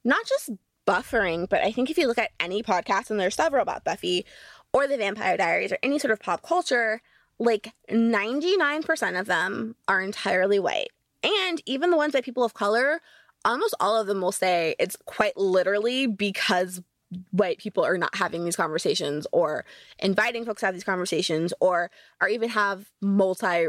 [0.04, 0.52] not just
[0.86, 4.26] buffering, but I think if you look at any podcast, and there's several about Buffy
[4.74, 7.02] or the Vampire Diaries or any sort of pop culture,
[7.40, 10.90] like 99% of them are entirely white.
[11.24, 13.02] And even the ones by people of color,
[13.46, 16.82] almost all of them will say it's quite literally because
[17.32, 19.64] white people are not having these conversations or
[20.00, 23.68] inviting folks to have these conversations or or even have multi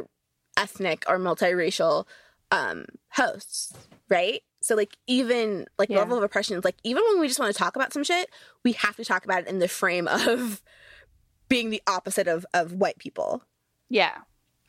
[0.56, 2.06] ethnic or multiracial
[2.50, 3.74] um hosts
[4.08, 4.40] right?
[4.62, 5.98] So like even like Yeah.
[5.98, 8.30] level of oppression is like even when we just want to talk about some shit
[8.64, 10.62] we have to talk about it in the frame of
[11.48, 13.42] being the opposite of of white people.
[13.90, 14.22] Yeah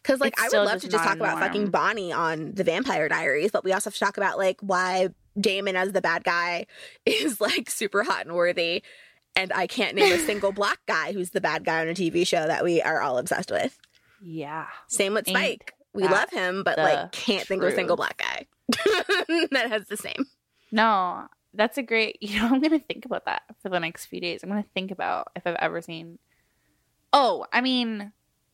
[0.08, 3.52] because like i would love to just talk about fucking bonnie on the vampire diaries
[3.52, 6.66] but we also have to talk about like why damon as the bad guy
[7.06, 8.82] is like super hot and worthy
[9.36, 12.26] and i can't name a single black guy who's the bad guy on a tv
[12.26, 13.78] show that we are all obsessed with
[14.22, 17.96] yeah same with Ain't spike we love him but like can't think of a single
[17.96, 18.46] black guy
[19.52, 20.26] that has the same
[20.72, 22.18] No, that's a great.
[22.22, 24.44] You know, I'm gonna think about that for the next few days.
[24.44, 26.20] I'm gonna think about if I've ever seen.
[27.14, 28.12] Oh, I mean,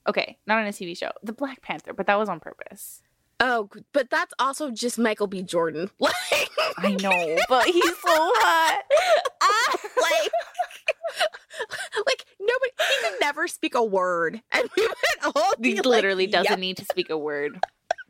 [0.08, 3.02] okay, not on a TV show, The Black Panther, but that was on purpose.
[3.40, 5.42] Oh, but that's also just Michael B.
[5.44, 5.90] Jordan.
[6.00, 8.82] Like, I know, but he's so hot.
[10.02, 10.32] like,
[12.08, 12.72] like nobody.
[12.80, 16.52] He could never speak a word, and we would all be He like, literally doesn't
[16.52, 17.60] "Yep." need to speak a word.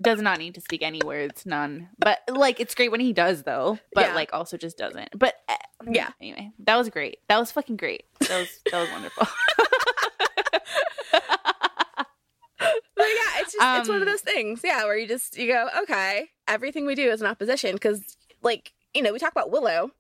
[0.02, 1.90] Does not need to speak any words, none.
[2.00, 3.80] But like, it's great when he does, though.
[3.94, 4.16] But Yeah.
[4.16, 5.10] like, also just doesn't.
[5.18, 5.56] But uh,
[5.92, 6.10] Yeah.
[6.22, 7.20] Anyway, that was great.
[7.28, 8.06] That was fucking great.
[8.22, 9.28] That was that was wonderful.
[13.08, 14.62] Yeah, it's just it's one of Um, those things.
[14.64, 18.02] Yeah, where you just you go, okay, everything we do is an opposition because,
[18.42, 19.92] like, you know, we talk about Willow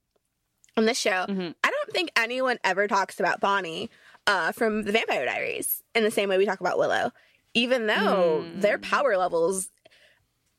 [0.78, 1.26] on this show.
[1.28, 1.56] Mhm.
[1.64, 3.90] I don't think anyone ever talks about Bonnie
[4.28, 7.12] uh, from the Vampire Diaries in the same way we talk about Willow,
[7.54, 8.84] even though their Mm.
[8.84, 9.70] power levels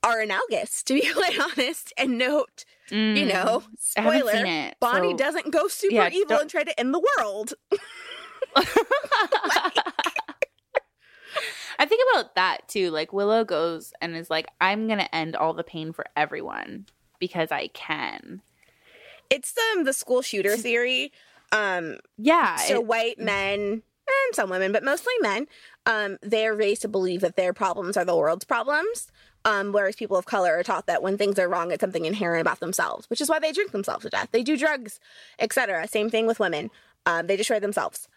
[0.03, 0.83] are analogous.
[0.85, 3.79] To be quite honest, and note, you know, Mm.
[3.79, 7.03] Spoiler: it, Bonnie so- doesn't go super Yeah, evil don't- and try to end the
[7.19, 7.55] world.
[11.79, 12.91] I think about that too.
[12.91, 16.87] Like Willow goes and is like, I'm gonna end all the pain for everyone
[17.19, 18.43] because I can.
[19.31, 21.13] It's um the school shooter theory.
[21.53, 22.57] Um, Yeah.
[22.57, 25.47] so it- white men and some women, but mostly men,
[25.87, 29.09] um, they're raised to believe that their problems are the world's problems.
[29.47, 32.41] Um, whereas people of color are taught that when things are wrong, it's something inherent
[32.41, 34.29] about themselves, which is why they drink themselves to death.
[34.33, 35.01] They do drugs,
[35.39, 35.87] etc.
[35.87, 36.71] Same thing with women.
[37.07, 38.09] Um, they destroy themselves.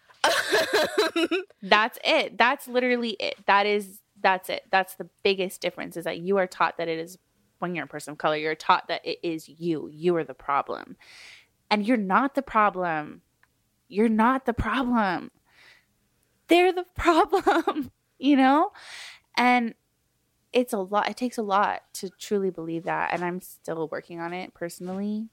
[1.62, 2.38] that's it.
[2.38, 3.36] That's literally it.
[3.46, 4.64] That is that's it.
[4.70, 7.18] That's the biggest difference is that you are taught that it is
[7.58, 9.88] when you're a person of color, you're taught that it is you.
[9.92, 10.96] You are the problem.
[11.70, 13.22] And you're not the problem.
[13.88, 15.30] You're not the problem.
[16.48, 18.70] They're the problem, you know?
[19.36, 19.74] And
[20.52, 21.08] it's a lot.
[21.08, 23.12] It takes a lot to truly believe that.
[23.12, 25.28] And I'm still working on it personally.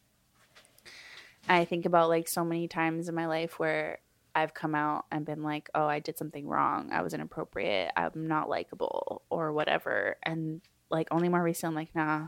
[1.47, 3.99] I think about like so many times in my life where
[4.35, 6.89] I've come out and been like, oh, I did something wrong.
[6.91, 7.91] I was inappropriate.
[7.95, 10.17] I'm not likable or whatever.
[10.23, 10.61] And
[10.91, 12.27] like only more recently, I'm like, nah,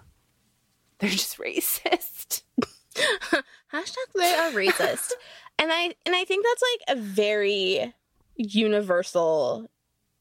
[0.99, 2.43] they're just racist.
[3.73, 5.11] Hashtag they are racist.
[5.59, 7.93] and I and I think that's like a very
[8.35, 9.69] universal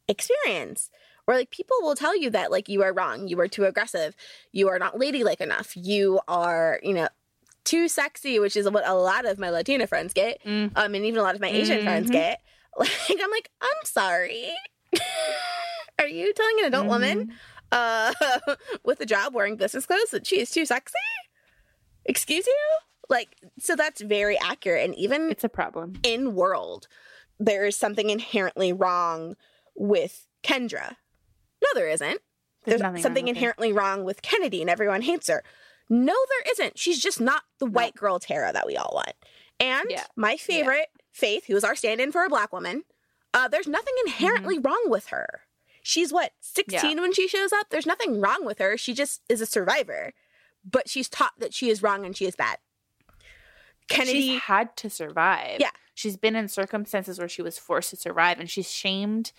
[0.08, 0.90] experience
[1.24, 4.14] where like people will tell you that like you are wrong, you are too aggressive,
[4.52, 7.08] you are not ladylike enough, you are, you know,
[7.66, 10.42] too sexy, which is what a lot of my Latina friends get.
[10.44, 10.72] Mm.
[10.74, 12.12] Um and even a lot of my Asian friends Mhm.
[12.12, 12.40] get.
[12.78, 14.50] Like I'm like, I'm sorry.
[15.98, 17.32] are you telling an adult woman
[17.72, 18.12] uh
[18.84, 20.94] with a job wearing business clothes that she is too sexy?
[22.04, 22.58] Excuse you?
[23.08, 24.84] Like, so that's very accurate.
[24.84, 25.94] And even It's a problem.
[26.02, 26.86] in world,
[27.38, 29.36] there is something inherently wrong
[29.74, 30.96] with Kendra.
[31.62, 32.20] No, there isn't.
[32.64, 33.30] There's, nothing something her.
[33.30, 35.42] inherently wrong with Kennedy and everyone hates her.
[35.88, 36.78] No, there isn't.
[36.78, 39.12] She's just not the white girl Tara that we all want.
[39.60, 40.04] And Yeah.
[40.16, 42.82] my favorite, Faith, who is our stand in for a black woman,
[43.32, 45.42] uh, there's nothing inherently wrong with her.
[45.82, 47.68] She's what, 16 when she shows up?
[47.70, 48.76] There's nothing wrong with her.
[48.76, 50.12] She just is a survivor.
[50.68, 52.58] But she's taught that she is wrong and she is bad.
[53.88, 54.20] Kennedy.
[54.32, 55.58] She's had to survive.
[55.60, 55.70] Yeah.
[55.94, 59.32] She's been in circumstances where she was forced to survive and she's shamed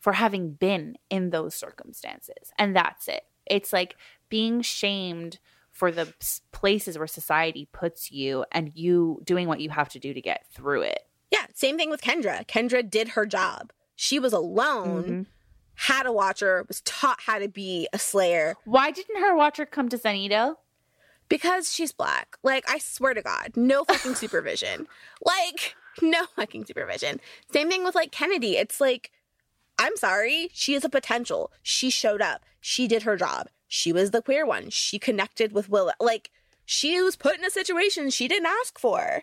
[0.00, 2.52] for having been in those circumstances.
[2.58, 3.24] And that's it.
[3.44, 3.96] It's like
[4.28, 5.38] being shamed
[5.76, 6.12] for the
[6.52, 10.46] places where society puts you and you doing what you have to do to get
[10.52, 11.00] through it.
[11.30, 12.46] Yeah, same thing with Kendra.
[12.46, 13.72] Kendra did her job.
[13.94, 15.22] She was alone, Mm-hmm.
[15.74, 19.88] had a watcher, was taught how to be a slayer Why didn't her watcher come
[19.90, 20.56] to Sunnydale?
[21.28, 22.38] because she's black.
[22.42, 24.86] Like, I swear to God, no fucking supervision.
[25.24, 27.20] like, no fucking supervision.
[27.52, 28.56] Same thing with like Kennedy.
[28.56, 29.10] It's like,
[29.78, 31.50] I'm sorry, she is a potential.
[31.62, 32.44] She showed up.
[32.60, 33.48] She did her job.
[33.68, 34.70] She was the queer one.
[34.70, 35.92] She connected with Willow.
[36.00, 36.30] Like,
[36.64, 39.22] she was put in a situation she didn't ask for.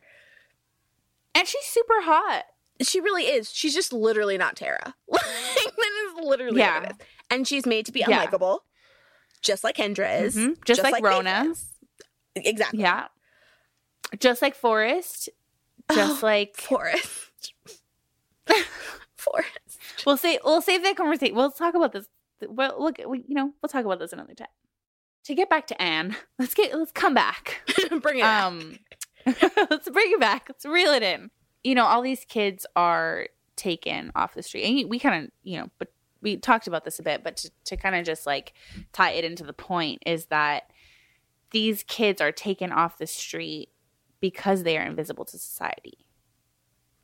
[1.36, 2.44] And she's super hot.
[2.82, 3.52] She really is.
[3.54, 4.96] She's just literally not Tara.
[5.12, 6.80] Like, that is literally Yeah.
[6.82, 7.08] what it is.
[7.30, 8.26] And she's made to be Yeah.
[8.26, 8.60] unlikable,
[9.42, 10.36] just like Kendra is.
[10.36, 10.64] Mhm.
[10.66, 11.54] Just like Rona.
[12.36, 12.82] Exactly.
[12.82, 13.08] Yeah.
[14.20, 15.30] Just like Forrest.
[15.92, 17.54] Just Oh, like Forrest.
[19.16, 19.80] Forrest.
[20.06, 21.36] we'll say we'll save that conversation.
[21.36, 22.08] We'll talk about this.
[22.42, 24.48] Well, look, we, you know, we'll talk about this another time.
[25.26, 27.62] To get back to Anne, let's get let's come back.
[28.02, 28.24] Bring it.
[28.24, 28.80] Um,
[29.26, 30.46] let's bring it back.
[30.50, 31.32] Let's reel it in.
[31.64, 35.60] You know, all these kids are taken off the street, and we kind of, you
[35.60, 37.24] know, but we talked about this a bit.
[37.24, 38.54] But to, to kind of just like
[38.92, 40.64] tie it into the point is that
[41.52, 43.70] these kids are taken off the street
[44.20, 46.06] because they are invisible to society,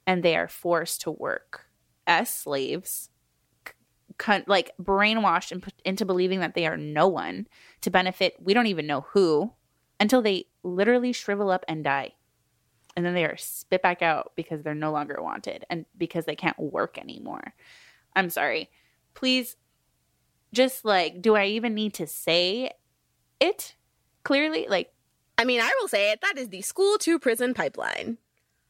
[0.05, 1.67] and they are forced to work
[2.05, 3.09] as slaves
[4.47, 7.47] like brainwashed and put into believing that they are no one
[7.81, 9.51] to benefit we don't even know who
[9.99, 12.13] until they literally shrivel up and die
[12.95, 16.35] and then they are spit back out because they're no longer wanted and because they
[16.35, 17.53] can't work anymore
[18.15, 18.69] i'm sorry
[19.13, 19.55] please
[20.53, 22.71] just like do i even need to say
[23.39, 23.75] it
[24.23, 24.91] clearly like
[25.39, 26.19] I mean, I will say it.
[26.21, 28.17] That is the school to prison pipeline.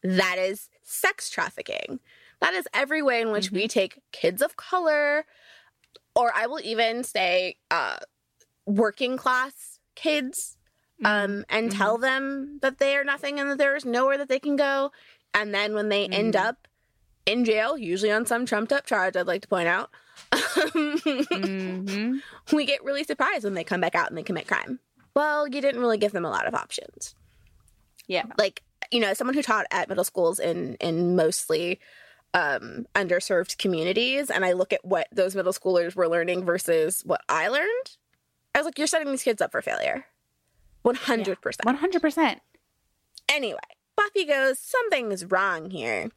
[0.04, 2.00] That is sex trafficking.
[2.42, 5.26] That is every way in which we take kids of color,
[6.16, 7.98] or I will even say uh,
[8.66, 10.58] working class kids,
[11.04, 14.40] um, and tell them that they are nothing and that there is nowhere that they
[14.40, 14.92] can go.
[15.34, 16.68] And then when they end up
[17.26, 19.92] in jail, usually on some trumped up charge, I'd like to point out,
[20.32, 22.20] mhm.
[22.54, 24.80] we get really surprised when they come back out and they commit crime.
[25.14, 27.16] Well, you didn't really give them a lot of options.
[28.08, 31.80] yeah Like, you know, someone who taught at middle schools in in mostly
[32.34, 37.22] um underserved communities and I look at what those middle schoolers were learning versus what
[37.28, 37.98] I learned,
[38.54, 40.06] I was like, you're setting these kids up for failure.
[40.86, 41.36] 100%.
[41.36, 42.40] 100%
[43.30, 43.60] Anyway,
[43.96, 46.10] Buffy goes, something's wrong here.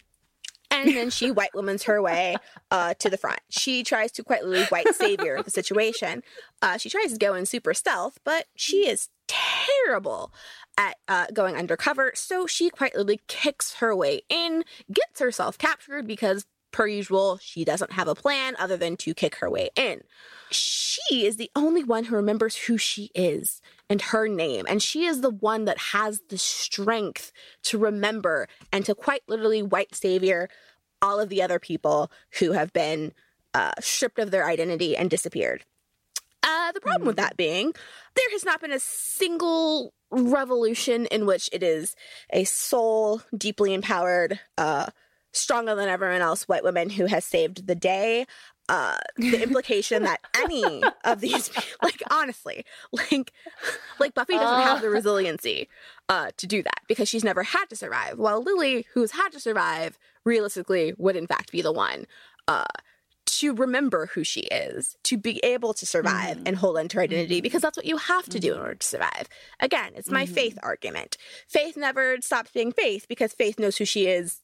[0.70, 2.36] And then she white womans her way
[2.70, 3.40] uh, to the front.
[3.50, 6.22] She tries to quite literally white savior the situation.
[6.62, 10.32] Uh, she tries to go in super stealth, but she is terrible
[10.76, 12.12] at uh, going undercover.
[12.14, 17.64] So she quite literally kicks her way in, gets herself captured because, per usual, she
[17.64, 20.02] doesn't have a plan other than to kick her way in.
[20.50, 24.64] She is the only one who remembers who she is and her name.
[24.68, 27.32] And she is the one that has the strength
[27.64, 30.48] to remember and to quite literally white savior
[31.02, 33.12] all of the other people who have been
[33.54, 35.64] uh, stripped of their identity and disappeared.
[36.42, 37.72] Uh, the problem with that being,
[38.14, 41.94] there has not been a single revolution in which it is
[42.32, 44.86] a soul, deeply empowered, uh,
[45.32, 48.26] stronger than everyone else white woman who has saved the day.
[48.68, 51.50] Uh, the implication that any of these,
[51.82, 53.32] like honestly, like,
[53.98, 55.68] like Buffy doesn't have the resiliency
[56.08, 58.18] uh, to do that because she's never had to survive.
[58.18, 62.06] While Lily, who's had to survive, realistically would in fact be the one
[62.46, 62.64] uh,
[63.24, 66.46] to remember who she is, to be able to survive mm-hmm.
[66.46, 67.42] and hold on to her identity, mm-hmm.
[67.42, 68.62] because that's what you have to do in mm-hmm.
[68.62, 69.28] order to survive.
[69.60, 71.16] Again, it's my faith argument.
[71.48, 74.40] Faith never stops being faith because faith knows who she is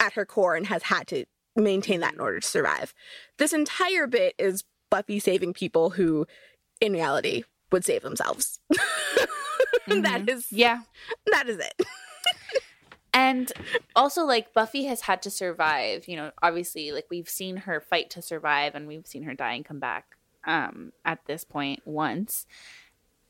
[0.00, 1.24] at her core and has had to
[1.56, 2.94] maintain that in order to survive.
[3.38, 6.26] This entire bit is Buffy saving people who,
[6.80, 8.60] in reality, would save themselves.
[9.86, 10.82] that is yeah
[11.32, 11.86] that is it.
[13.14, 13.52] And
[13.94, 16.08] also, like, Buffy has had to survive.
[16.08, 19.52] You know, obviously, like, we've seen her fight to survive and we've seen her die
[19.52, 22.46] and come back um, at this point once.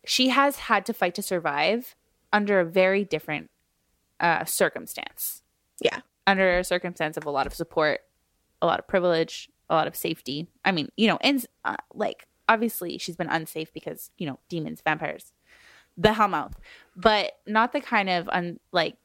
[0.04, 1.96] She has had to fight to survive
[2.32, 3.50] under a very different
[4.20, 5.42] uh, circumstance.
[5.80, 6.00] Yeah.
[6.26, 8.00] Under a circumstance of a lot of support,
[8.60, 10.46] a lot of privilege, a lot of safety.
[10.64, 14.80] I mean, you know, and uh, like, obviously, she's been unsafe because, you know, demons,
[14.84, 15.32] vampires,
[15.96, 16.54] the Hellmouth,
[16.94, 18.96] but not the kind of, un- like,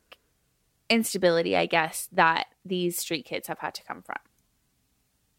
[0.89, 4.17] instability, I guess, that these street kids have had to come from.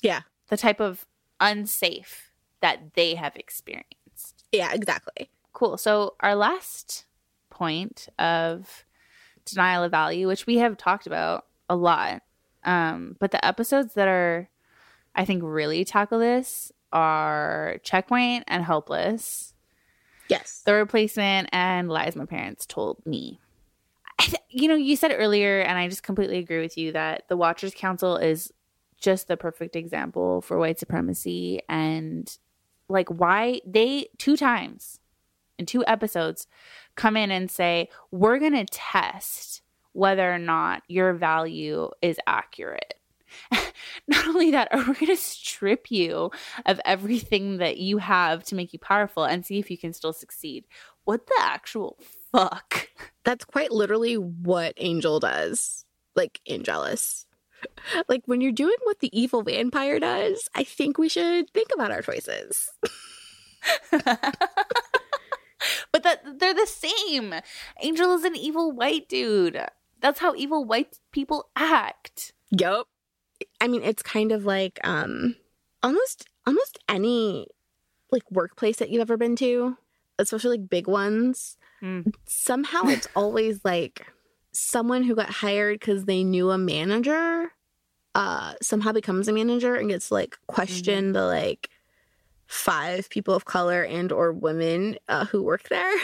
[0.02, 0.22] Yeah.
[0.48, 1.06] The type of
[1.40, 4.44] unsafe that they have experienced.
[4.52, 5.30] Yeah, exactly.
[5.52, 5.76] Cool.
[5.76, 7.04] So, our last
[7.50, 8.84] point of
[9.44, 12.22] denial of value, which we have talked about a lot,
[12.64, 14.48] um, but the episodes that are,
[15.14, 19.54] I think, really tackle this are Checkpoint and Helpless.
[20.28, 20.62] Yes.
[20.64, 23.40] The Replacement and Lies My Parents Told Me.
[24.50, 27.74] You know, you said earlier, and I just completely agree with you that the Watchers
[27.74, 28.52] Council is
[28.98, 32.36] just the perfect example for white supremacy and
[32.88, 34.98] like why they two times
[35.58, 36.46] in two episodes
[36.96, 39.62] come in and say, We're going to test
[39.92, 42.94] whether or not your value is accurate.
[44.08, 46.30] Not only that, are we going to strip you
[46.66, 50.12] of everything that you have to make you powerful and see if you can still
[50.12, 50.66] succeed?
[51.04, 51.98] What the actual
[52.32, 52.88] fuck?
[53.28, 55.84] That's quite literally what Angel does.
[56.16, 57.26] Like Angelus.
[58.08, 61.90] Like when you're doing what the evil vampire does, I think we should think about
[61.90, 62.70] our choices.
[63.90, 64.22] but
[65.92, 67.34] that they're the same.
[67.82, 69.60] Angel is an evil white dude.
[70.00, 72.32] That's how evil white people act.
[72.52, 72.86] Yep.
[73.60, 75.34] I mean, it's kind of like um
[75.82, 77.48] almost almost any
[78.12, 79.76] like workplace that you've ever been to,
[80.18, 81.57] especially like big ones.
[81.82, 82.12] Mm.
[82.26, 84.06] Somehow it's always like
[84.52, 87.52] someone who got hired because they knew a manager
[88.14, 91.12] uh somehow becomes a manager and gets like question mm-hmm.
[91.12, 91.68] the like
[92.46, 95.94] five people of color and or women uh, who work there.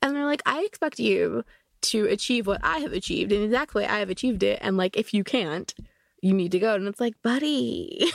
[0.00, 1.42] And they're like i expect you
[1.80, 4.60] to achieve what i have achieved in the exact way i have achieved it.
[4.62, 5.74] And like if you can't
[6.22, 6.74] you need to go.
[6.74, 8.12] And it's like buddy.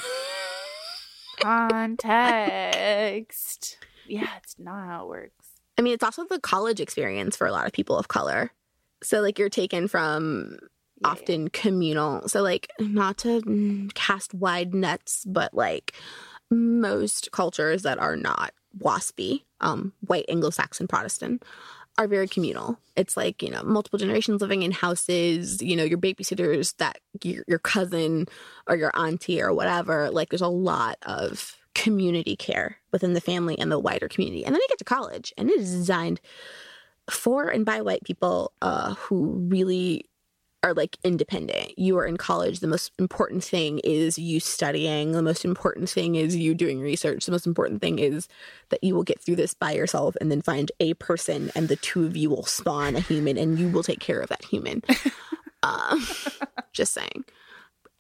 [1.42, 2.38] Context.
[4.08, 5.51] Yeah it's not how it works
[5.82, 8.52] i mean it's also the college experience for a lot of people of color
[9.04, 10.58] so like you're taken from
[11.02, 11.50] yeah, often yeah.
[11.52, 15.94] communal so like not to cast wide nets but like
[16.52, 21.44] most cultures that are not waspy, um, white Anglo-Saxon Protestant,
[21.98, 22.78] are very communal.
[22.96, 27.44] It's like, you know, multiple generations living in houses, you know, your babysitters, that your,
[27.48, 28.28] your cousin
[28.68, 30.10] or your auntie or whatever.
[30.10, 34.46] Like there's a lot of community care within the family and the wider community.
[34.46, 36.22] And then I get to college and it is designed
[37.10, 40.06] for and by white people uh, who really
[40.64, 41.78] are like independent.
[41.78, 42.60] You are in college.
[42.60, 45.12] The most important thing is you studying.
[45.12, 47.26] The most important thing is you doing research.
[47.26, 48.28] The most important thing is
[48.70, 51.78] that you will get through this by yourself and then find a person and the
[51.78, 54.84] two of you will spawn a human and you will take care of that human.
[55.64, 56.06] um,
[56.74, 57.26] just saying.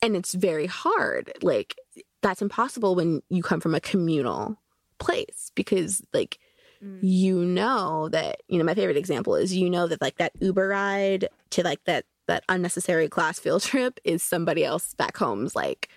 [0.03, 1.31] And it's very hard.
[1.41, 1.75] Like
[2.21, 4.57] that's impossible when you come from a communal
[4.99, 6.37] place because like
[6.83, 6.99] mm.
[7.01, 10.67] you know that you know my favorite example is you know that like that uber
[10.67, 15.89] ride to like that that unnecessary class field trip is somebody else back home's like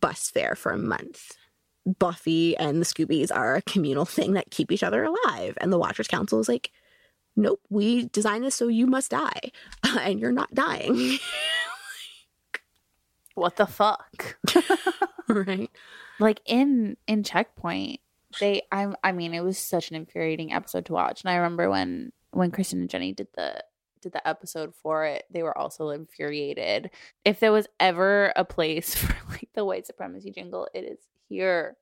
[0.00, 1.36] bus fare for a month.
[1.98, 5.56] Buffy and the Scoobies are a communal thing that keep each other alive.
[5.60, 6.70] And the Watchers Council is like,
[7.36, 9.50] nope, we designed this so you must die.
[9.98, 11.18] and you're not dying.
[13.34, 14.36] what the fuck?
[15.28, 15.70] right.
[16.18, 18.00] Like in in Checkpoint,
[18.38, 21.22] they I I mean, it was such an infuriating episode to watch.
[21.22, 23.64] And I remember when when Kristin and Jenny did the
[24.00, 26.90] did the episode for it, they were also infuriated.
[27.24, 31.76] If there was ever a place for like the white supremacy jingle, it is here.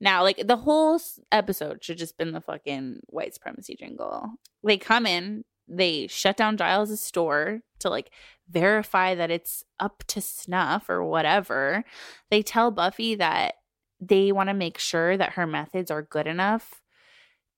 [0.00, 1.00] Now, like the whole
[1.32, 4.28] episode should just been the fucking white supremacy jingle.
[4.62, 8.10] They come in, they shut down Giles' store to like
[8.48, 11.84] verify that it's up to snuff or whatever.
[12.30, 13.54] They tell Buffy that
[14.00, 16.82] they want to make sure that her methods are good enough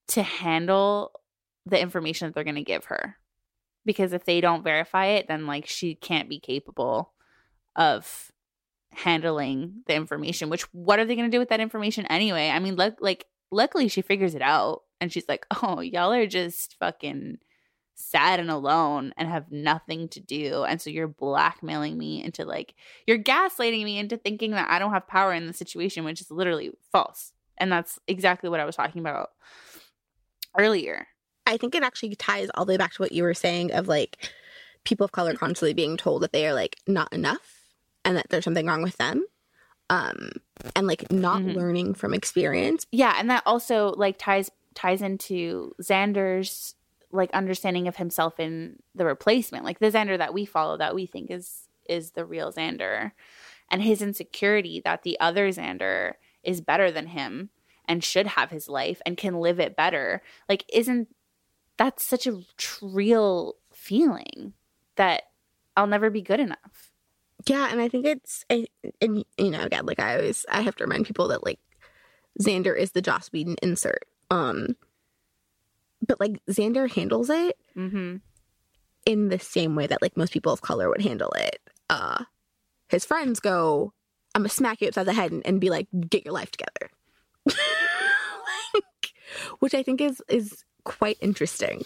[0.09, 1.13] to handle
[1.65, 3.17] the information that they're going to give her
[3.85, 7.13] because if they don't verify it then like she can't be capable
[7.75, 8.31] of
[8.93, 12.59] handling the information which what are they going to do with that information anyway i
[12.59, 16.77] mean look like luckily she figures it out and she's like oh y'all are just
[16.79, 17.39] fucking
[17.97, 22.75] sad and alone and have nothing to do and so you're blackmailing me into like
[23.07, 26.31] you're gaslighting me into thinking that i don't have power in the situation which is
[26.31, 29.31] literally false and that's exactly what i was talking about
[30.59, 31.07] earlier
[31.47, 33.89] I think it actually ties all the way back to what you were saying of
[33.89, 34.31] like
[34.85, 37.61] people of color constantly being told that they are like not enough
[38.05, 39.25] and that there's something wrong with them.
[39.89, 40.33] Um
[40.75, 41.57] and like not mm-hmm.
[41.57, 42.87] learning from experience.
[42.91, 46.75] Yeah, and that also like ties ties into Xander's
[47.17, 49.65] like understanding of himself in the replacement.
[49.65, 53.13] Like the Xander that we follow that we think is is the real Xander
[53.71, 57.51] and his insecurity that the other Xander is better than him
[57.89, 60.23] and should have his life and can live it better.
[60.49, 61.09] Like isn't
[61.77, 62.41] that's such a
[62.81, 64.55] real feeling
[64.97, 65.25] that
[65.77, 66.93] I'll never be good enough.
[67.47, 68.67] Yeah, and I think it's and,
[69.01, 71.61] and you know again like I always I have to remind people that like
[72.41, 74.07] Xander is the Joss Whedon insert.
[74.31, 74.77] Um
[76.07, 78.17] but like Xander handles it mm-hmm.
[79.05, 81.61] in the same way that like most people of color would handle it.
[81.89, 82.25] Uh
[82.89, 83.93] his friends go,
[84.35, 86.91] I'm gonna smack you upside the head and, and be like, get your life together.
[87.47, 89.13] like,
[89.61, 91.83] which I think is is quite interesting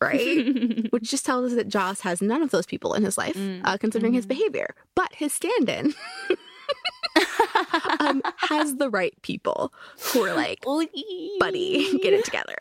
[0.00, 0.86] right?
[0.90, 3.78] Which just tells us that Joss has none of those people in his life, uh,
[3.78, 4.74] considering his behavior.
[4.94, 5.94] But his stand in
[8.00, 9.72] um, has the right people
[10.12, 10.60] who are like,
[11.38, 12.56] buddy, get it together.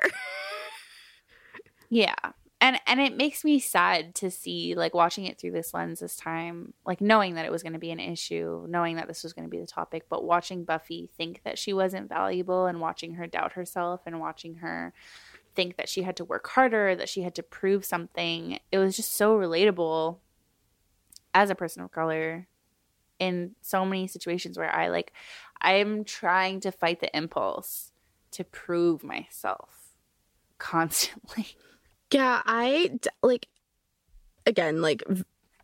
[1.93, 2.15] Yeah.
[2.59, 6.15] And and it makes me sad to see like watching it through this lens this
[6.15, 9.31] time, like knowing that it was going to be an issue, knowing that this was
[9.31, 13.13] going to be the topic, but watching Buffy think that she wasn't valuable and watching
[13.15, 14.91] her doubt herself and watching her
[15.53, 18.59] think that she had to work harder, that she had to prove something.
[18.71, 20.17] It was just so relatable
[21.35, 22.47] as a person of color
[23.19, 25.13] in so many situations where I like
[25.61, 27.91] I'm trying to fight the impulse
[28.31, 29.89] to prove myself
[30.57, 31.55] constantly.
[32.13, 33.47] Yeah, I like
[34.45, 35.03] again like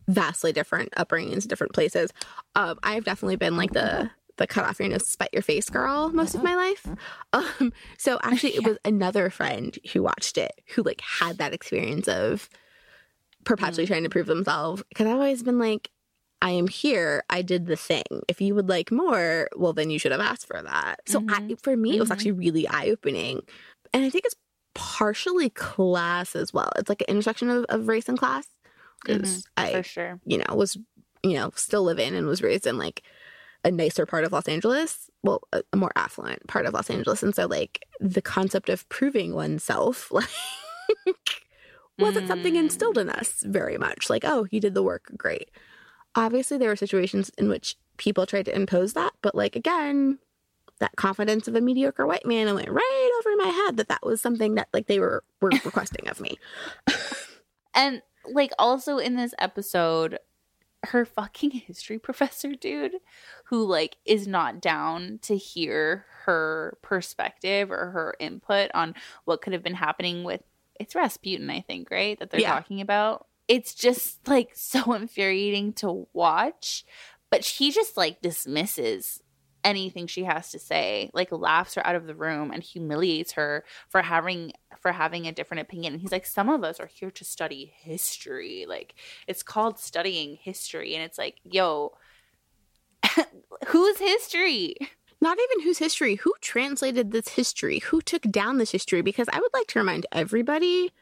[0.08, 2.12] vastly different upbringings, different places.
[2.56, 6.10] Um, I've definitely been like the the cut off your nose, spite your face girl
[6.10, 6.88] most of my life.
[7.34, 12.08] Um, so actually, it was another friend who watched it who like had that experience
[12.08, 12.50] of
[13.44, 14.82] perpetually trying to prove themselves.
[14.90, 15.92] Because I've always been like,
[16.42, 17.24] I am here.
[17.30, 18.24] I did the thing.
[18.28, 21.02] If you would like more, well, then you should have asked for that.
[21.06, 23.42] So I, for me, it was actually really eye opening,
[23.94, 24.36] and I think it's
[24.80, 26.72] partially class as well.
[26.78, 28.48] It's like an intersection of, of race and class
[29.04, 30.20] because mm-hmm, I, for sure.
[30.26, 30.78] you know, was
[31.22, 33.04] you know still live in and was raised in like
[33.66, 37.22] a nicer part of Los Angeles, well, a, a more affluent part of Los Angeles,
[37.22, 40.26] and so like the concept of proving oneself, like.
[42.00, 43.02] wasn't something instilled mm.
[43.02, 44.10] in us very much.
[44.10, 45.52] Like, oh, you did the work, great.
[46.16, 50.18] Obviously, there were situations in which people tried to impose that, but like again,
[50.80, 54.06] that confidence of a mediocre white man, and went right over my head that that
[54.06, 56.38] was something that like they were were requesting of me.
[57.74, 58.02] And
[58.32, 60.20] like also in this episode,
[60.84, 62.96] her fucking history professor dude
[63.46, 68.96] who like is not down to hear her perspective or her input on
[69.26, 70.42] what could have been happening with
[70.80, 72.18] it's Rasputin, I think, right?
[72.20, 72.54] That they're Yeah.
[72.54, 73.28] talking about.
[73.50, 76.86] It's just like so infuriating to watch,
[77.30, 79.22] but she just like dismisses
[79.64, 83.64] anything she has to say, like laughs her out of the room and humiliates her
[83.90, 85.94] for having for having a different opinion.
[85.94, 88.66] And he's like, some of us are here to study history.
[88.68, 88.96] Like
[89.28, 90.96] it's called studying history.
[90.96, 91.94] And it's like, yo,
[93.68, 94.76] whose history?
[95.22, 99.40] Not even whose history, who translated this history, who took down this history, because I
[99.40, 100.94] would like to remind everybody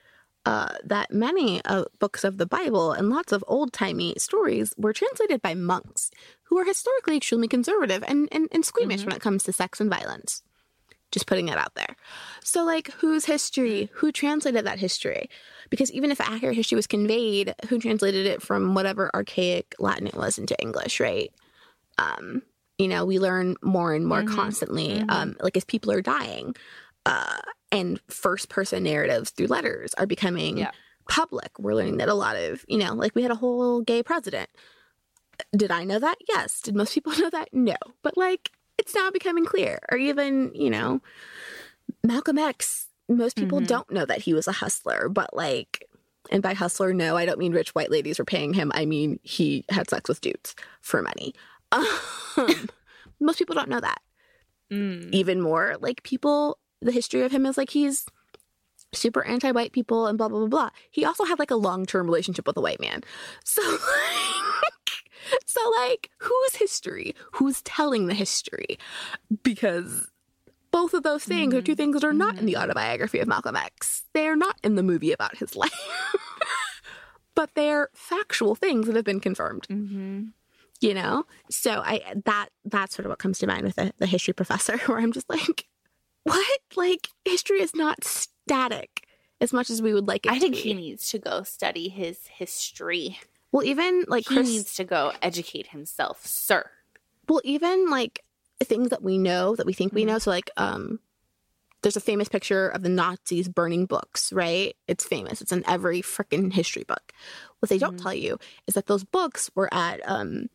[0.47, 4.93] uh, that many uh, books of the Bible and lots of old timey stories were
[4.93, 6.09] translated by monks
[6.49, 9.89] who are historically extremely conservative and, and, and squeamish when it comes to sex and
[9.89, 10.43] violence.
[11.11, 11.95] Just putting it out there.
[12.43, 13.89] So, like, whose history?
[13.95, 15.29] Who translated that history?
[15.69, 20.15] Because even if accurate history was conveyed, who translated it from whatever archaic Latin it
[20.15, 21.31] was into English, right?
[21.97, 22.41] Um,
[22.77, 24.99] you know, we learn more and more constantly.
[25.09, 26.55] Um, like as people are dying,
[27.05, 27.37] uh,
[27.71, 30.71] and first person narratives through letters are becoming Yeah.
[31.09, 31.57] public.
[31.57, 34.49] We're learning that a lot of, you know, like we had a whole gay president.
[35.55, 36.17] Did I know that?
[36.27, 36.61] Yes.
[36.61, 37.49] Did most people know that?
[37.53, 37.75] No.
[38.03, 39.79] But like it's now becoming clear.
[39.91, 41.01] Or even, you know,
[42.03, 45.87] Malcolm X, most people don't know that he was a hustler, but like
[46.29, 48.71] and by hustler, no, I don't mean rich white ladies were paying him.
[48.75, 51.33] I mean he had sex with dudes for money.
[52.37, 52.69] Um,
[53.19, 53.99] most people don't know that.
[55.11, 58.05] Even more, like people, the history of him is like he's
[58.93, 60.69] super anti-white people and blah blah blah blah.
[60.91, 63.01] He also had like a long-term relationship with a white man.
[63.43, 63.61] So
[65.89, 67.15] like, whose history?
[67.33, 68.77] Who's telling the history?
[69.43, 70.07] Because
[70.71, 73.55] both of those things are two things that are not in the autobiography of Malcolm
[73.55, 74.03] X.
[74.13, 75.73] They are not in the movie about his life.
[77.35, 80.25] but they're factual things that have been confirmed Mm-hmm.
[80.81, 84.05] you know so i that that's sort of what comes to mind with the, the
[84.07, 85.65] history professor where i'm just like
[86.23, 89.05] what like history is not static
[89.39, 90.61] as much as we would like it I think be.
[90.61, 93.19] he needs to go study his history.
[93.57, 96.69] Well even like He Chris, needs to go educate himself, sir.
[97.27, 98.23] well even like
[98.63, 100.99] things that we know that we think we know so like um
[101.83, 104.75] there's a famous picture of the Nazis burning books, right?
[104.87, 105.41] It's famous.
[105.41, 107.13] It's in every freaking history book.
[107.59, 110.47] What they don't tell you is that those books were at um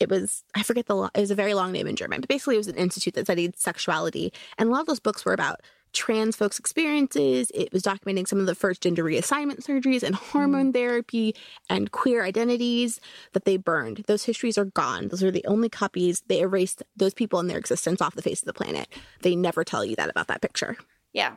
[0.00, 2.54] it was I forget the it was a very long name in German, but basically
[2.54, 5.60] it was an institute that studied sexuality, and a lot of those books were about
[5.92, 7.50] trans folks' experiences.
[7.54, 10.30] It was documenting some of the first gender reassignment surgeries and hmm.
[10.30, 11.34] hormone therapy
[11.68, 13.00] and queer identities
[13.32, 14.04] that they burned.
[14.06, 15.08] Those histories are gone.
[15.08, 16.22] Those are the only copies.
[16.26, 18.88] They erased those people and their existence off the face of the planet.
[19.22, 20.76] They never tell you that about that picture.
[21.12, 21.36] Yeah.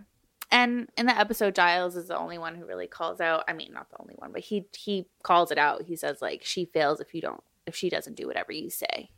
[0.52, 3.46] And in the episode, Giles is the only one who really calls out.
[3.48, 5.84] I mean, not the only one, but he he calls it out.
[5.84, 9.12] He says like she fails if you don't if she doesn't do whatever you say,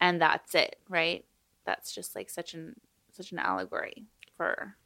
[0.00, 1.24] and that's it, right?
[1.64, 2.74] That's just like such an
[3.10, 4.04] such an allegory
[4.36, 4.76] for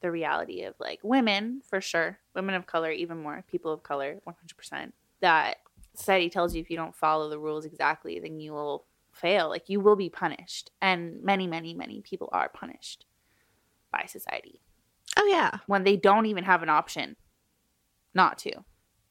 [0.00, 4.16] the reality of like women, for sure, women of color, even more, people of color,
[4.28, 5.56] 100%, that
[5.94, 9.48] society tells you if you don't follow the rules exactly, then you will fail.
[9.48, 10.70] Like you will be punished.
[10.82, 13.06] And many, many, many people are punished
[13.90, 14.60] by society
[15.16, 15.58] Oh yeah.
[15.66, 17.16] when they don't even have an option
[18.14, 18.52] not to.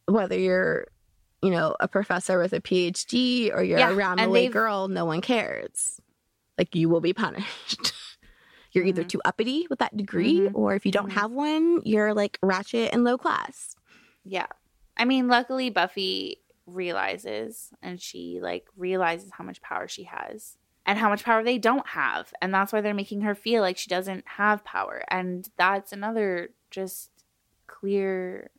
[0.08, 0.86] Whether you're,
[1.42, 4.44] you know, a professor with a PhD or you're Yeah, a round the and way
[4.44, 6.00] they've- girl, no one cares.
[6.60, 7.92] Like you will be punished.
[8.76, 9.10] you're either Mhm.
[9.10, 10.52] too uppity with that degree, Mhm.
[10.53, 11.14] or if you don't Mhm.
[11.14, 13.76] have one, you're like ratchet and low class.
[14.23, 14.47] Yeah.
[14.97, 20.97] I mean, luckily Buffy realizes and she like realizes how much power she has and
[20.97, 22.34] how much power they don't have.
[22.41, 25.03] And that's why they're making her feel like she doesn't have power.
[25.10, 27.11] And that's another just
[27.68, 28.49] clear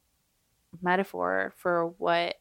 [0.80, 2.36] metaphor for what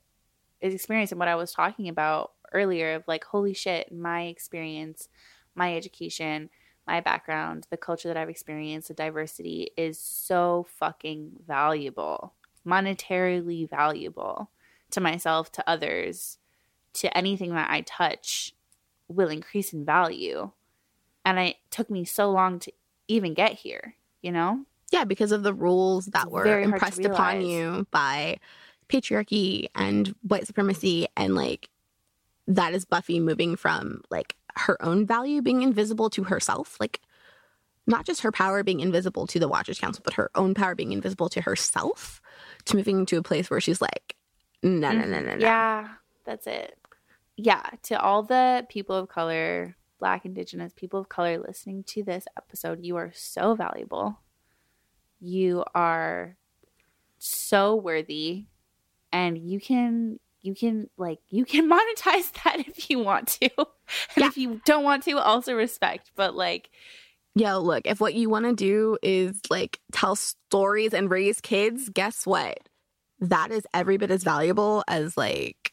[0.61, 5.09] is experienced and what I was talking about earlier of like, holy shit, my experience,
[5.55, 6.49] my education,
[6.87, 12.33] my background, the culture that I've experienced, the diversity is so fucking valuable,
[12.65, 14.51] monetarily valuable
[14.91, 16.37] to myself, to others,
[16.93, 18.53] to anything that I touch
[19.07, 20.51] will increase in value.
[21.23, 22.71] And it took me so long to
[23.07, 24.65] even get here, you know?
[24.91, 28.37] Yeah, because of the rules that It's were very impressed upon you by
[28.87, 31.69] patriarchy and white supremacy and like
[32.47, 37.01] that is Buffy moving from like her own value being invisible to herself, like
[37.87, 40.91] not just her power being invisible to the Watchers Council, but her own power being
[40.91, 42.21] invisible to herself,
[42.65, 44.15] to moving to a place where she's like,
[44.63, 45.45] no, no, no, no, no.
[45.45, 45.89] Yeah,
[46.23, 46.77] that's it.
[47.37, 52.25] Yeah, to all the people of color, black, indigenous people of color listening to this
[52.37, 54.19] episode, you are so valuable.
[55.19, 56.37] You are
[57.19, 58.45] so worthy
[59.11, 63.49] and you can you can like you can monetize that if you want to.
[64.15, 64.27] And Yeah.
[64.27, 66.69] if you don't want to, also respect, but like
[67.35, 71.89] Yo, look, if what you want to do is like tell stories and raise kids,
[71.89, 72.59] guess what?
[73.19, 75.71] That is every bit as valuable as like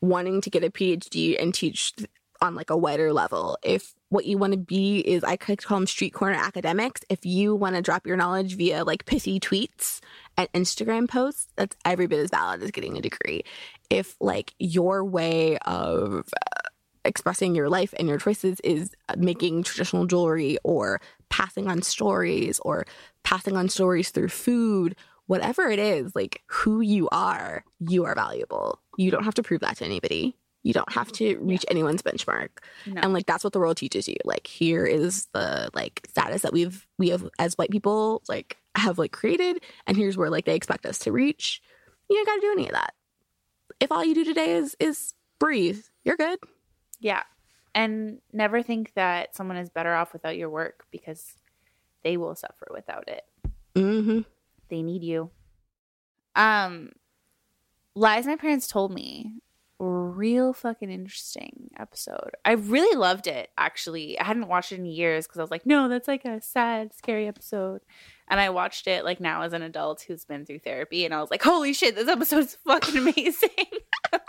[0.00, 1.92] wanting to get a PhD and teach
[2.40, 3.58] on like a wider level.
[3.62, 7.02] If what you want to be is, I could call them street corner academics.
[7.08, 10.00] If you want to drop your knowledge via like pithy tweets
[10.36, 13.42] and Instagram posts, that's every bit as valid as getting a degree.
[13.90, 16.68] If like your way of uh,
[17.04, 22.60] expressing your life and your choices is uh, making traditional jewelry or passing on stories
[22.60, 22.86] or
[23.24, 28.80] passing on stories through food, whatever it is, like who you are, you are valuable.
[28.96, 30.36] You don't have to prove that to anybody.
[30.64, 32.48] You don't have to reach anyone's benchmark.
[32.86, 33.00] no.
[33.00, 34.16] And like that's what the world teaches you.
[34.24, 38.98] Like here is the like status that we've we have as white people like have
[38.98, 41.62] like created and here's where like they expect us to reach.
[42.08, 42.94] You don't gotta do any of that.
[43.78, 46.38] If all you do today is is breathe, you're good.
[46.98, 47.22] Yeah.
[47.74, 51.34] And never think that someone is better off without your work because
[52.04, 53.24] they will suffer without it.
[53.74, 54.20] Mm-hmm.
[54.70, 55.30] They need you.
[56.34, 56.92] Um
[57.94, 59.34] lies my parents told me
[59.78, 62.30] real fucking interesting episode.
[62.44, 64.18] I really loved it actually.
[64.18, 66.94] I hadn't watched it in years because I was like, no, that's like a sad,
[66.94, 67.80] scary episode.
[68.28, 71.20] And I watched it like now as an adult who's been through therapy and I
[71.20, 73.48] was like, holy shit, this episode's fucking amazing.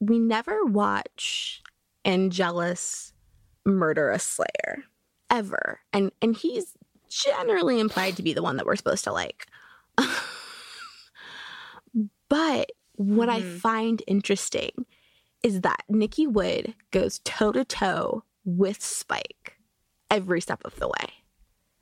[0.00, 1.62] we never watch
[2.04, 3.12] Angelus
[3.64, 4.84] murder a slayer
[5.30, 5.80] ever.
[5.92, 6.76] And and he's
[7.08, 9.46] generally implied to be the one that we're supposed to like.
[12.28, 13.60] but what I Mhm.
[13.60, 14.86] find interesting
[15.42, 19.58] is that Nikki Wood goes toe to toe with Spike
[20.10, 21.12] every step of the way.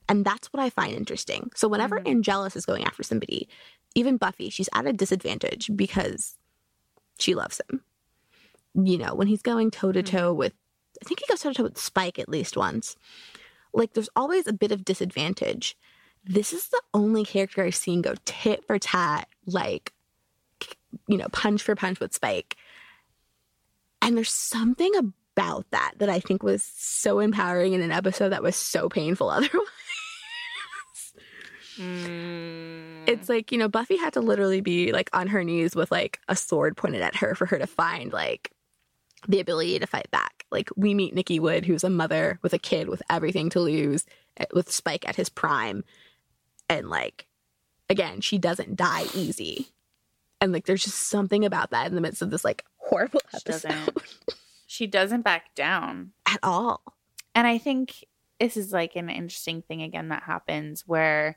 [0.09, 1.51] And that's what I find interesting.
[1.55, 2.09] So whenever Mhm.
[2.09, 3.49] Angelus is going after somebody,
[3.95, 6.37] even Buffy, she's at a disadvantage because
[7.19, 7.85] she loves him.
[8.75, 10.53] You know, when he's going toe to toe with,
[11.03, 12.97] I think he goes toe to toe with Spike at least once.
[13.73, 15.77] Like, there's always a bit of disadvantage.
[16.25, 19.93] This is the only character I've seen go tit for tat, like,
[21.09, 22.57] you know, punch for punch with Spike.
[24.03, 28.43] And there's something about that that I think was so empowering in an episode that
[28.43, 29.69] was so painful otherwise.
[31.79, 33.09] Mm.
[33.09, 36.21] It's like, you know, Buffy had to literally be like on her knees with like
[36.29, 38.53] a sword pointed at her for her to find like
[39.27, 40.45] the ability to fight back.
[40.51, 44.07] Like we meet Nikki Wood, who's a mother with a kid with everything to lose,
[44.37, 45.85] eh, with Spike at his prime.
[46.69, 47.27] And like,
[47.91, 49.69] again, she doesn't die easy.
[50.45, 53.37] And like, there's just something about that in the midst of this like horrible She
[53.37, 53.99] episode doesn't.
[54.67, 56.13] she doesn't back down.
[56.27, 56.83] at all.
[57.35, 58.05] And I think
[58.39, 61.37] this is like an interesting thing again that happens where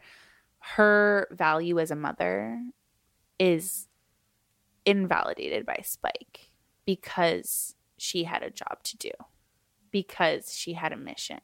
[0.60, 2.62] her value as a mother
[3.40, 3.88] is
[4.86, 6.52] invalidated by Spike
[6.86, 9.12] because she had a job to do.
[10.02, 11.40] Because she had a mission.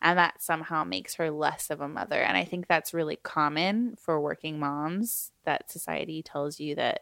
[0.00, 2.22] And that somehow makes her less of a mother.
[2.22, 7.00] And I think that's really common for working moms that society tells you that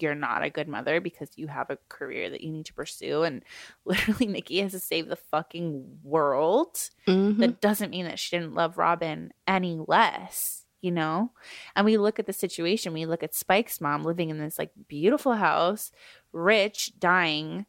[0.00, 3.22] you're not a good mother because you have a career that you need to pursue.
[3.22, 3.44] And
[3.84, 6.90] literally, Nikki has to save the fucking world.
[7.06, 7.38] Mhm.
[7.38, 11.30] That doesn't mean that she didn't love Robin any less, you know?
[11.76, 14.72] And we look at the situation, we look at Spike's mom living in this like
[14.88, 15.92] beautiful house,
[16.32, 17.66] rich, dying,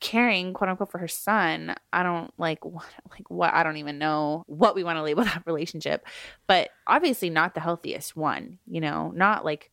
[0.00, 1.74] caring quote unquote for her son.
[1.92, 5.24] I don't like what like what I don't even know what we want to label
[5.24, 6.06] that relationship,
[6.46, 9.70] but obviously not the healthiest one, you know, not like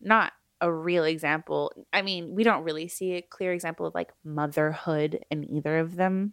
[0.00, 1.72] not a real example.
[1.92, 5.96] I mean, we don't really see a clear example of like motherhood in either of
[5.96, 6.32] them,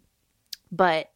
[0.72, 1.10] but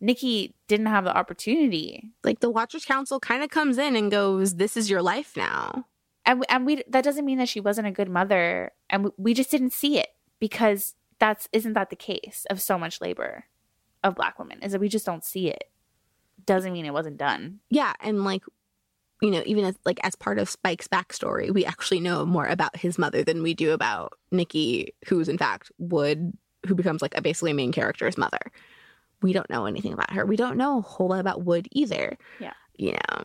[0.00, 2.12] Nikki didn't have the opportunity.
[2.22, 5.86] Like the Watchers Council kind of comes in and goes, "This is your life now."
[6.24, 9.10] And we, and we that doesn't mean that she wasn't a good mother and we,
[9.16, 10.08] we just didn't see it
[10.40, 13.44] because that's isn't that the case of so much labor
[14.04, 15.64] of black women is that we just don't see it.
[16.46, 17.60] Doesn't mean it wasn't done.
[17.68, 18.42] Yeah, and like
[19.20, 22.76] you know, even as like as part of Spike's backstory, we actually know more about
[22.76, 26.32] his mother than we do about Nikki, who's in fact Wood,
[26.66, 28.38] who becomes like a basically main character's mother.
[29.20, 30.24] We don't know anything about her.
[30.24, 32.16] We don't know a whole lot about Wood either.
[32.38, 32.52] Yeah.
[32.76, 33.24] You know.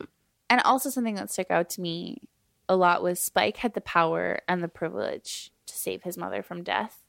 [0.49, 2.28] And also something that stuck out to me
[2.68, 6.64] a lot was Spike had the power and the privilege to save his mother from
[6.64, 7.03] death.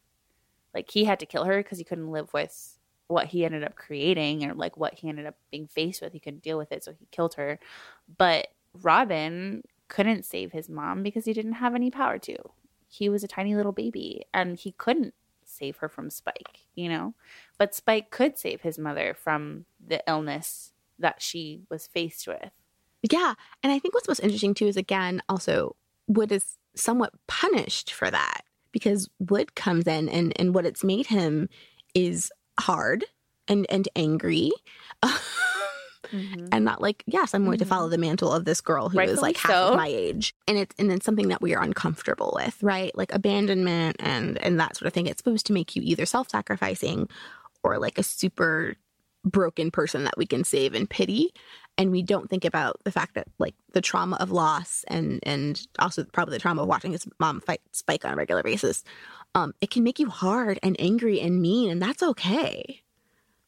[0.74, 3.76] Like he had to kill her because he couldn't live with what he ended up
[3.76, 6.12] creating or like what he ended up being faced with.
[6.12, 7.58] He couldn't deal with it, so he killed her.
[8.16, 8.48] But
[8.82, 12.36] Robin couldn't save his mom because he didn't have any power to.
[12.88, 15.14] He was a tiny little baby and he couldn't
[15.44, 17.14] save her from Spike, you know?
[17.58, 22.50] But Spike could save his mother from the illness that she was faced with.
[23.02, 23.34] Yeah.
[23.62, 25.76] And I think what's most interesting too is again, also
[26.06, 28.43] Wood is somewhat punished for that
[28.74, 31.48] because Wood comes in and, and what it's made him
[31.94, 33.04] is hard
[33.46, 34.50] and, and angry.
[35.02, 35.20] Mm-hmm.
[36.52, 37.92] And not like, yes, I'm going to follow mm-hmm.
[37.92, 39.68] the mantle of this girl who is Rightfully like half so.
[39.68, 40.34] of my age.
[40.46, 42.96] And it's and it's something that we are uncomfortable with, right?
[42.96, 45.06] Like abandonment and and that sort of thing.
[45.06, 47.08] It's supposed to make you either self-sacrificing
[47.64, 48.76] or like a super
[49.24, 51.32] broken person that we can save and pity
[51.76, 55.66] and we don't think about the fact that like the trauma of loss and and
[55.78, 58.84] also probably the trauma of watching his mom fight spike on a regular basis
[59.34, 62.82] um it can make you hard and angry and mean and that's okay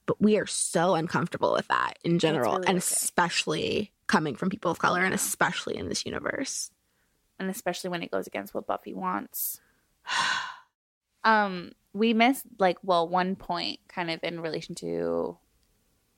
[0.07, 2.79] but we are so uncomfortable with that in general really and okay.
[2.79, 6.71] especially coming from people of color and especially in this universe
[7.39, 9.61] and especially when it goes against what Buffy wants.
[11.25, 15.37] um, we missed like well one point kind of in relation to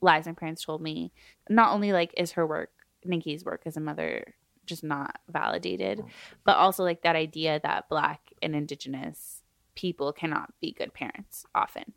[0.00, 1.12] lies my parents told me.
[1.48, 2.70] Not only like is her work
[3.04, 4.34] Nikki's work as a mother
[4.66, 6.08] just not validated, oh,
[6.44, 9.42] but also like that idea that black and indigenous
[9.74, 11.94] people cannot be good parents often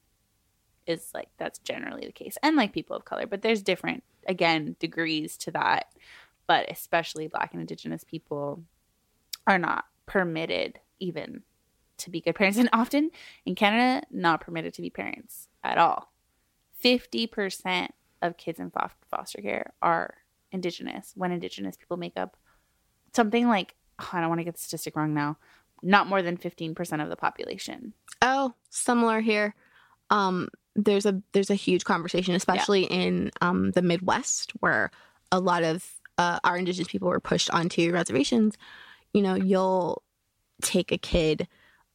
[0.88, 2.38] is like that's generally the case.
[2.44, 5.88] And like people of color, but there's different again degrees to that.
[6.48, 8.64] But especially black and indigenous people
[9.48, 11.44] are not permitted even
[11.98, 13.12] to be good parents and often
[13.46, 16.11] in Canada not permitted to be parents at all.
[16.84, 17.90] 50%
[18.22, 18.72] of kids in
[19.10, 20.16] foster care are
[20.52, 22.38] indigenous when indigenous people make up
[23.14, 25.38] something like oh, I don't want to get the statistic wrong now.
[25.84, 27.94] Not more than 15% of the population.
[28.22, 29.56] Oh, similar here.
[30.10, 34.92] Um, there's a there's a huge conversation, especially in um, the Midwest, where
[35.32, 35.86] a lot of
[36.18, 38.58] uh, our indigenous people were pushed onto reservations.
[39.14, 40.04] You know, you'll
[40.62, 41.48] take a kid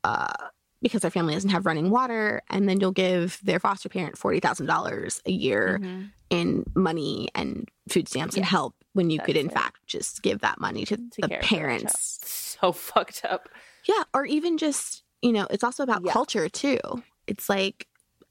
[0.05, 0.33] uh,
[0.83, 4.41] because their family doesn't have running water, and then you'll give their foster parent forty
[4.41, 6.11] thousand dollars a year Mhm.
[6.31, 9.53] in money and food stamps and help when you could, in it.
[9.53, 11.49] fact, just give that money to, To the care for their child.
[11.49, 12.19] parents
[12.59, 13.49] So fucked up.
[13.85, 16.13] yeah, or even just, you know, it's also about Yeah.
[16.13, 16.79] culture too.
[17.27, 17.87] It's like,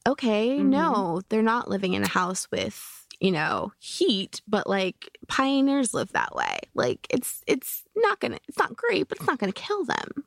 [0.07, 0.65] okay, Mhm.
[0.69, 6.11] no, they're not living in a house with, you know, heat, but like pioneers live
[6.11, 6.59] that way.
[6.73, 10.25] Like it's it's not gonna it's not great, but it's not gonna kill them.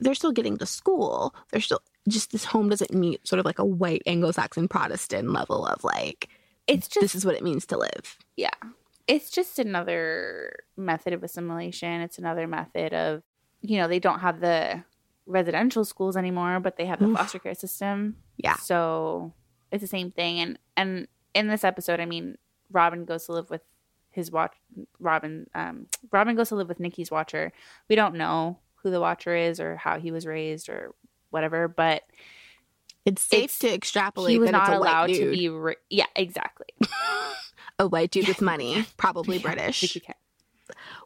[0.00, 1.34] They're still getting to school.
[1.50, 5.66] They're still just this home doesn't meet sort of like a white Anglo-Saxon Protestant level
[5.66, 6.28] of like
[6.66, 8.18] It's just this is what it means to live.
[8.36, 8.50] yeah
[9.06, 13.22] it's just another method of assimilation it's another method of
[13.62, 14.84] you know they don't have the
[15.26, 17.16] residential schools anymore but they have the Oof.
[17.16, 18.56] foster care system Yeah.
[18.56, 19.32] so
[19.72, 22.36] it's the same thing and and in this episode i mean
[22.70, 23.62] robin goes to live with
[24.10, 24.54] his watch
[25.00, 27.52] robin um robin goes to live with nikki's watcher
[27.88, 30.94] we don't know who the watcher is or how he was raised or
[31.30, 32.02] whatever but
[33.04, 36.66] It's safe It's- to extrapolate he was not allowed to be ri- yeah exactly
[37.78, 39.96] a white dude with money, probably Yeah, British.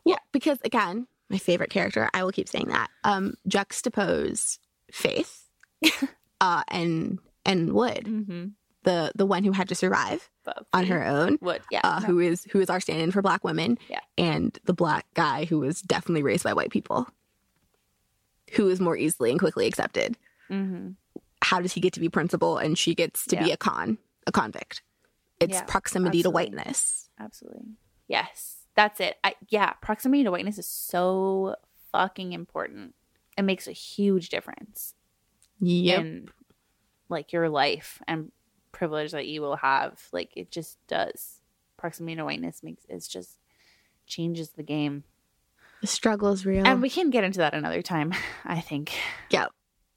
[0.05, 2.89] Well, because again, my favorite character, I will keep saying that.
[3.05, 4.59] Um, juxtapose
[4.91, 5.45] Faith
[6.41, 8.45] uh, and and Wood, Mm-hmm.
[8.85, 10.31] the the one who had to survive
[10.73, 11.39] on her own.
[11.43, 11.81] Wood, yeah.
[11.85, 13.79] Uh, who is who is our stand-in for black women?
[13.89, 14.01] Yeah.
[14.19, 17.07] and the black guy who was definitely raised by white people,
[18.53, 20.17] who is more easily and quickly accepted.
[20.51, 20.91] mm-hmm.
[21.43, 24.33] How does he get to be principal and she gets to be a con, a
[24.33, 24.83] convict?
[25.41, 27.09] It's Yeah, proximity to whiteness.
[27.19, 27.65] Absolutely.
[28.07, 29.17] Yes, that's it.
[29.25, 31.57] I, yeah, proximity to whiteness is so
[31.91, 32.95] fucking important.
[33.37, 34.95] It makes a huge difference
[35.61, 36.01] Yep.
[36.01, 36.29] in
[37.09, 38.31] like your life and
[38.71, 40.01] privilege that you will have.
[40.13, 41.41] Like it just does.
[41.77, 43.39] Proximity to whiteness makes it's just
[44.07, 45.03] changes the game.
[45.83, 46.67] The struggle is real.
[46.67, 48.15] And we can get into that another time,
[48.47, 48.95] I think.
[49.29, 49.47] Yeah.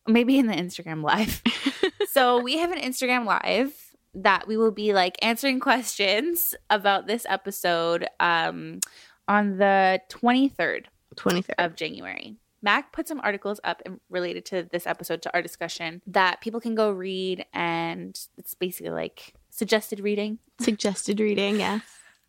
[0.07, 1.41] Maybe in the Instagram live.
[2.12, 3.74] so we have an Instagram live
[4.16, 8.80] that we will be like answering questions about this episode um
[9.28, 10.86] on the 23rd
[11.16, 11.53] 23rd.
[11.57, 12.36] of January.
[12.62, 16.60] Mac put some articles up in- related to this episode to our discussion that people
[16.60, 20.40] can go read and it's basically like suggested reading.
[20.60, 21.82] Suggested reading, yes.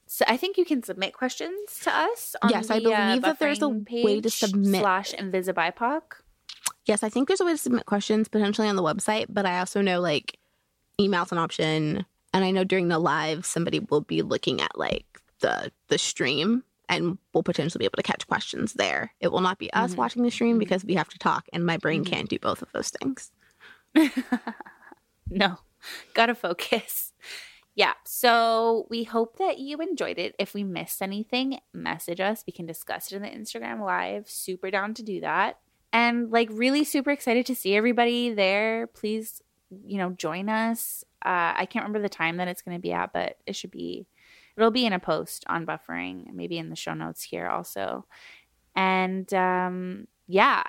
[0.06, 2.36] So I think you can submit questions to us.
[2.42, 6.02] On Yes, I the, uh, believe that there's a way to submit- slash Invisibipoc.
[6.84, 9.58] Yes, I think there's a way to submit questions potentially on the website, but I
[9.58, 10.38] also know like
[11.00, 12.06] email's an option.
[12.32, 15.04] And I know during the live somebody will be looking at like
[15.40, 19.12] the the stream and we'll potentially be able to catch questions there.
[19.20, 19.96] It will not be us Mhm.
[19.96, 22.08] watching the stream because we have to talk and my brain Mhm.
[22.08, 23.32] can't do both of those things.
[25.30, 25.58] no,
[26.14, 27.05] gotta focus.
[27.76, 30.34] Yeah, so we hope that you enjoyed it.
[30.38, 32.42] If we missed anything, message us.
[32.46, 34.30] We can discuss it in the Instagram live.
[34.30, 35.58] Super down to do that.
[35.92, 38.86] And like, really super excited to see everybody there.
[38.86, 39.42] Please,
[39.84, 41.04] you know, join us.
[41.22, 43.72] Uh, I can't remember the time that it's going to be at, but it should
[43.72, 44.06] be,
[44.56, 48.06] it'll be in a post on buffering, maybe in the show notes here also.
[48.74, 50.62] And um, yeah,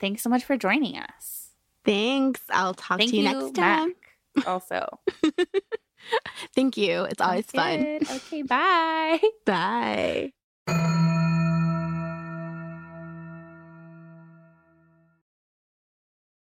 [0.00, 1.50] thanks so much for joining us.
[1.84, 2.40] Thanks.
[2.50, 3.88] I'll talk Thank to you, you, next time.
[3.90, 3.96] Mac.
[4.46, 4.86] Also,
[6.54, 7.04] Thank you.
[7.04, 7.84] It's always fun.
[7.84, 8.10] Good.
[8.10, 9.20] Okay, bye.
[9.46, 10.32] Bye.